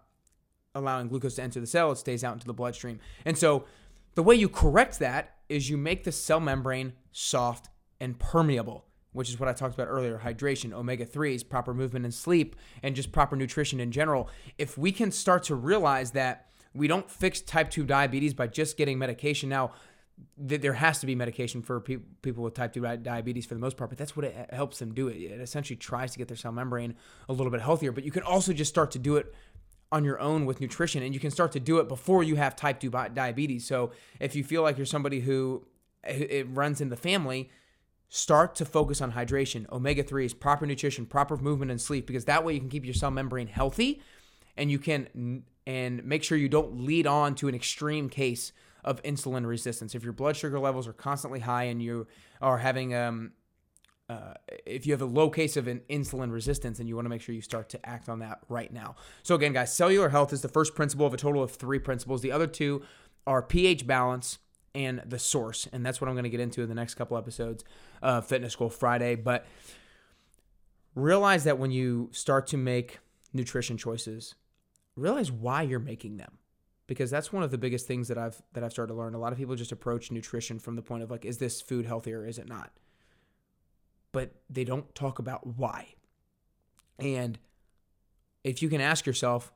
allowing 0.76 1.08
glucose 1.08 1.36
to 1.36 1.44
enter 1.44 1.60
the 1.60 1.68
cell, 1.68 1.92
it 1.92 1.98
stays 1.98 2.24
out 2.24 2.34
into 2.34 2.46
the 2.46 2.54
bloodstream. 2.54 3.00
And 3.26 3.38
so 3.38 3.66
the 4.16 4.24
way 4.24 4.36
you 4.36 4.48
correct 4.48 5.00
that 5.00 5.38
is 5.50 5.70
you 5.70 5.78
make 5.78 6.04
the 6.04 6.12
cell 6.12 6.40
membrane 6.40 6.94
soft 7.12 7.70
and 8.00 8.20
permeable 8.20 8.86
which 9.18 9.30
is 9.30 9.40
what 9.40 9.50
I 9.50 9.54
talked 9.54 9.74
about 9.74 9.88
earlier 9.88 10.22
hydration, 10.24 10.72
omega 10.72 11.06
3s, 11.06 11.48
proper 11.48 11.74
movement 11.74 12.06
and 12.06 12.14
sleep, 12.14 12.56
and 12.84 12.96
just 12.96 13.12
proper 13.12 13.36
nutrition 13.36 13.80
in 13.80 13.92
general. 13.92 14.30
If 14.58 14.78
we 14.78 14.92
can 14.92 15.12
start 15.12 15.44
to 15.44 15.56
realize 15.56 16.12
that 16.12 16.48
we 16.74 16.88
don't 16.88 17.10
fix 17.10 17.42
type 17.42 17.70
2 17.70 17.84
diabetes 17.84 18.34
by 18.34 18.48
just 18.48 18.78
getting 18.78 18.98
medication. 18.98 19.50
Now, 19.50 19.72
th- 20.48 20.62
there 20.62 20.74
has 20.74 21.00
to 21.00 21.06
be 21.06 21.16
medication 21.16 21.62
for 21.62 21.80
pe- 21.80 21.98
people 22.22 22.44
with 22.44 22.54
type 22.54 22.74
2 22.74 22.82
diabetes 22.98 23.46
for 23.46 23.56
the 23.56 23.60
most 23.60 23.78
part, 23.78 23.90
but 23.90 23.98
that's 23.98 24.16
what 24.16 24.26
it 24.26 24.50
helps 24.54 24.80
them 24.80 24.94
do. 24.94 25.08
It, 25.08 25.18
it 25.18 25.42
essentially 25.42 25.78
tries 25.78 26.12
to 26.12 26.18
get 26.18 26.28
their 26.28 26.38
cell 26.38 26.52
membrane 26.52 26.96
a 27.28 27.34
little 27.34 27.52
bit 27.52 27.62
healthier, 27.62 27.92
but 27.92 28.04
you 28.04 28.12
can 28.12 28.24
also 28.24 28.54
just 28.54 28.70
start 28.70 28.92
to 28.92 29.00
do 29.00 29.16
it 29.18 29.34
on 29.92 30.04
your 30.04 30.20
own 30.20 30.46
with 30.46 30.60
nutrition 30.60 31.02
and 31.02 31.14
you 31.14 31.20
can 31.20 31.32
start 31.32 31.54
to 31.54 31.62
do 31.62 31.80
it 31.80 31.88
before 31.88 32.22
you 32.22 32.36
have 32.36 32.56
type 32.56 32.80
2 32.80 32.90
diabetes. 33.14 33.66
So 33.66 33.92
if 34.20 34.36
you 34.36 34.44
feel 34.44 34.62
like 34.62 34.78
you're 34.78 34.86
somebody 34.86 35.22
who 35.22 35.66
it 36.04 36.48
runs 36.52 36.82
in 36.82 36.90
the 36.90 36.96
family, 36.96 37.50
start 38.10 38.56
to 38.56 38.66
focus 38.66 39.02
on 39.02 39.12
hydration, 39.12 39.70
omega 39.72 40.04
3s, 40.04 40.38
proper 40.40 40.66
nutrition, 40.66 41.06
proper 41.06 41.38
movement 41.38 41.72
and 41.72 41.82
sleep 41.82 42.08
because 42.08 42.26
that 42.26 42.44
way 42.44 42.54
you 42.54 42.60
can 42.60 42.70
keep 42.70 42.86
your 42.86 42.94
cell 42.94 43.12
membrane 43.12 43.48
healthy 43.48 44.02
and 44.56 44.72
you 44.72 44.80
can 44.80 45.44
and 45.66 46.04
make 46.06 46.24
sure 46.24 46.38
you 46.38 46.50
don't 46.50 46.80
lead 46.80 47.06
on 47.06 47.36
to 47.36 47.48
an 47.48 47.56
extreme 47.56 48.10
case 48.10 48.54
of 48.84 49.04
insulin 49.04 49.46
resistance. 49.46 49.94
If 49.94 50.04
your 50.04 50.14
blood 50.14 50.38
sugar 50.38 50.60
levels 50.60 50.88
are 50.88 50.94
constantly 50.94 51.42
high 51.42 51.66
and 51.66 51.82
you 51.82 52.08
are 52.42 52.58
having 52.58 52.96
um 52.96 53.32
uh, 54.10 54.34
if 54.66 54.86
you 54.86 54.94
have 54.94 55.02
a 55.02 55.06
low 55.06 55.30
case 55.30 55.58
of 55.58 55.68
an 55.68 55.82
insulin 55.90 56.32
resistance 56.32 56.80
and 56.80 56.88
you 56.88 56.96
want 56.96 57.04
to 57.06 57.10
make 57.10 57.22
sure 57.22 57.36
you 57.36 57.42
start 57.42 57.68
to 57.68 57.86
act 57.86 58.08
on 58.08 58.20
that 58.20 58.40
right 58.48 58.72
now. 58.72 58.96
So 59.22 59.36
again, 59.36 59.52
guys, 59.52 59.74
cellular 59.74 60.08
health 60.08 60.32
is 60.32 60.42
the 60.42 60.48
first 60.48 60.76
principle 60.76 61.06
of 61.06 61.14
a 61.14 61.18
total 61.18 61.44
of 61.44 61.52
three 61.52 61.80
principles. 61.80 62.22
The 62.22 62.32
other 62.32 62.48
two 62.48 62.84
are 63.26 63.42
pH 63.42 63.86
balance 63.86 64.38
and 64.74 65.02
the 65.06 65.20
source, 65.20 65.68
and 65.74 65.86
that's 65.86 66.00
what 66.00 66.08
I'm 66.08 66.14
going 66.14 66.24
to 66.24 66.30
get 66.30 66.40
into 66.40 66.62
in 66.62 66.70
the 66.70 66.76
next 66.76 66.96
couple 66.96 67.18
episodes 67.18 67.66
of 68.02 68.26
Fitness 68.26 68.56
Goal 68.56 68.70
Friday. 68.70 69.16
But 69.16 69.46
realize 70.96 71.44
that 71.44 71.58
when 71.58 71.72
you 71.72 72.10
start 72.12 72.48
to 72.48 72.58
make 72.58 73.00
nutrition 73.34 73.78
choices, 73.78 74.36
realize 74.96 75.32
why 75.32 75.62
you're 75.62 75.80
making 75.80 76.18
them 76.18 76.38
because 76.88 77.12
that's 77.12 77.34
one 77.34 77.44
of 77.44 77.52
the 77.52 77.58
biggest 77.58 77.86
things 77.86 78.08
that 78.08 78.18
I've 78.18 78.42
that 78.54 78.64
I've 78.64 78.72
started 78.72 78.94
to 78.94 78.98
learn. 78.98 79.14
A 79.14 79.20
lot 79.20 79.34
of 79.34 79.38
people 79.38 79.56
just 79.56 79.72
approach 79.72 80.12
nutrition 80.12 80.58
from 80.58 80.76
the 80.76 80.82
point 80.82 81.04
of 81.04 81.12
like, 81.12 81.26
is 81.26 81.38
this 81.38 81.62
food 81.62 81.86
healthy 81.86 82.14
or 82.14 82.26
is 82.26 82.38
it 82.38 82.48
not? 82.48 82.72
but 84.18 84.32
they 84.50 84.64
don't 84.64 84.96
talk 84.96 85.20
about 85.20 85.46
why. 85.46 85.94
And 86.98 87.38
if 88.44 88.64
you 88.64 88.68
can 88.68 88.82
ask 88.82 89.06
yourself, 89.06 89.54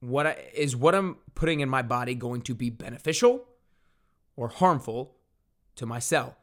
what 0.00 0.26
I, 0.26 0.36
is 0.52 0.74
what 0.74 0.96
I'm 0.96 1.18
putting 1.36 1.60
in 1.60 1.68
my 1.68 1.82
body 1.82 2.16
going 2.16 2.42
to 2.42 2.54
be 2.56 2.70
beneficial 2.70 3.44
or 4.34 4.48
harmful 4.48 5.14
to 5.76 5.86
my 5.86 6.00
cell? 6.00 6.36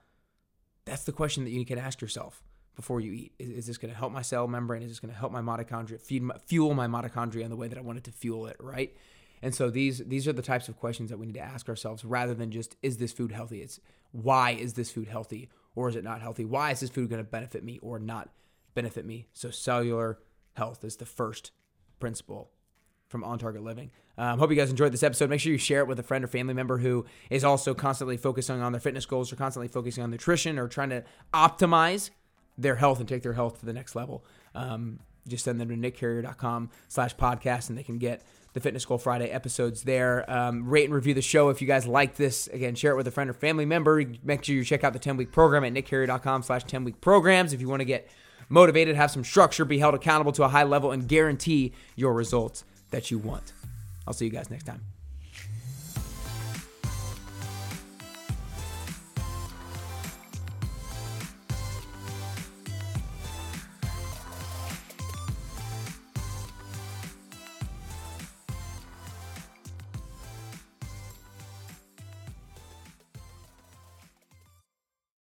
That's 0.88 1.04
the 1.04 1.12
question 1.12 1.44
that 1.44 1.52
you 1.52 1.66
can 1.66 1.78
ask 1.78 2.02
yourself 2.02 2.42
before 2.76 3.02
you 3.02 3.12
eat. 3.12 3.34
Is, 3.38 3.50
is 3.50 3.68
this 3.68 3.78
going 3.78 3.92
to 3.92 3.98
help 3.98 4.14
my 4.14 4.22
cell 4.22 4.48
membrane? 4.48 4.82
Is 4.82 4.90
this 4.90 5.00
going 5.00 5.14
to 5.14 5.20
help 5.20 5.32
my 5.32 5.42
mitochondria 5.42 6.00
feed 6.00 6.24
my, 6.24 6.38
fuel 6.46 6.74
my 6.74 6.88
mitochondria 6.88 7.44
in 7.44 7.50
the 7.50 7.58
way 7.58 7.68
that 7.68 7.78
I 7.78 7.82
want 7.82 7.98
it 7.98 8.06
to 8.06 8.12
fuel 8.12 8.48
it? 8.48 8.56
Right. 8.60 8.96
And 9.42 9.54
so 9.54 9.70
these 9.70 10.00
these 10.00 10.28
are 10.28 10.34
the 10.34 10.42
types 10.42 10.70
of 10.70 10.78
questions 10.78 11.10
that 11.10 11.20
we 11.20 11.26
need 11.26 11.36
to 11.36 11.42
ask 11.42 11.70
ourselves 11.70 12.04
rather 12.04 12.34
than 12.34 12.52
just 12.52 12.76
is 12.82 12.98
this 12.98 13.12
food 13.12 13.32
healthy? 13.32 13.62
It's 13.62 13.80
why 14.12 14.52
is 14.52 14.74
this 14.74 14.90
food 14.90 15.10
healthy 15.10 15.50
or 15.76 15.90
is 15.90 15.96
it 15.96 16.04
not 16.04 16.22
healthy? 16.22 16.46
Why 16.46 16.72
is 16.72 16.80
this 16.80 16.90
food 16.90 17.10
going 17.10 17.24
to 17.24 17.30
benefit 17.30 17.64
me 17.64 17.80
or 17.82 18.00
not 18.00 18.30
benefit 18.74 19.06
me? 19.06 19.28
So 19.34 19.52
cellular 19.52 20.20
health 20.54 20.84
is 20.84 20.96
the 20.96 21.06
first 21.06 21.52
principle 22.00 22.52
from 23.10 23.24
On 23.24 23.40
Target 23.40 23.64
Living. 23.64 23.92
Um, 24.18 24.40
hope 24.40 24.50
you 24.50 24.56
guys 24.56 24.70
enjoyed 24.70 24.92
this 24.92 25.04
episode. 25.04 25.30
Make 25.30 25.40
sure 25.40 25.52
you 25.52 25.58
share 25.58 25.82
it 25.82 25.88
with 25.88 26.00
a 26.00 26.04
friend 26.04 26.24
or 26.24 26.28
family 26.28 26.54
member 26.54 26.78
who 26.78 27.06
is 27.30 27.44
also 27.44 27.74
constantly 27.74 28.18
focusing 28.18 28.62
on 28.62 28.72
their 28.72 28.82
fitness 28.82 29.06
goals 29.06 29.32
or 29.32 29.36
constantly 29.36 29.68
focusing 29.68 30.04
on 30.04 30.10
nutrition 30.10 30.58
or 30.58 30.68
trying 30.68 30.90
to 30.90 31.04
optimize 31.34 32.10
their 32.58 32.76
health 32.76 33.00
and 33.00 33.08
take 33.08 33.24
their 33.24 33.34
health 33.34 33.60
to 33.60 33.66
the 33.66 33.74
next 33.74 33.96
level. 33.96 34.26
Um, 34.56 35.00
just 35.28 35.44
send 35.44 35.60
them 35.60 35.70
to 35.70 35.76
nickcarrier.com 35.76 36.70
slash 36.88 37.16
podcast 37.16 37.70
and 37.70 37.78
they 37.78 37.84
can 37.84 37.98
get 37.98 38.24
the 38.54 38.60
Fitness 38.60 38.86
Goal 38.86 38.98
Friday 38.98 39.28
episodes 39.28 39.84
there. 39.84 40.30
Um, 40.32 40.68
rate 40.68 40.86
and 40.86 40.94
review 40.94 41.14
the 41.14 41.22
show 41.22 41.50
if 41.50 41.62
you 41.62 41.68
guys 41.68 41.86
like 41.86 42.16
this. 42.16 42.48
Again, 42.48 42.74
share 42.76 42.94
it 42.94 42.96
with 42.96 43.08
a 43.08 43.12
friend 43.12 43.30
or 43.30 43.34
family 43.34 43.66
member. 43.66 44.04
Make 44.24 44.44
sure 44.44 44.56
you 44.56 44.64
check 44.64 44.84
out 44.84 44.94
the 44.94 45.00
10 45.00 45.18
week 45.18 45.32
program 45.32 45.64
at 45.64 45.74
nickcarrier.com 45.74 46.44
slash 46.44 46.64
10 46.64 46.84
week 46.84 47.02
programs 47.02 47.54
if 47.54 47.62
you 47.62 47.70
want 47.70 47.82
to 47.82 47.86
get 47.86 48.10
motivated, 48.50 48.96
have 48.96 49.12
some 49.12 49.24
structure, 49.24 49.66
be 49.66 49.78
held 49.78 49.94
accountable 49.94 50.32
to 50.32 50.44
a 50.44 50.48
high 50.48 50.64
level, 50.64 50.92
and 50.92 51.08
guarantee 51.08 51.74
your 51.96 52.14
results 52.14 52.64
that 52.92 53.12
you 53.12 53.18
want. 53.18 53.54
I'll 54.08 54.14
see 54.14 54.26
you 54.26 54.32
guys 54.32 54.50
next 54.50 54.66
time. 54.66 54.82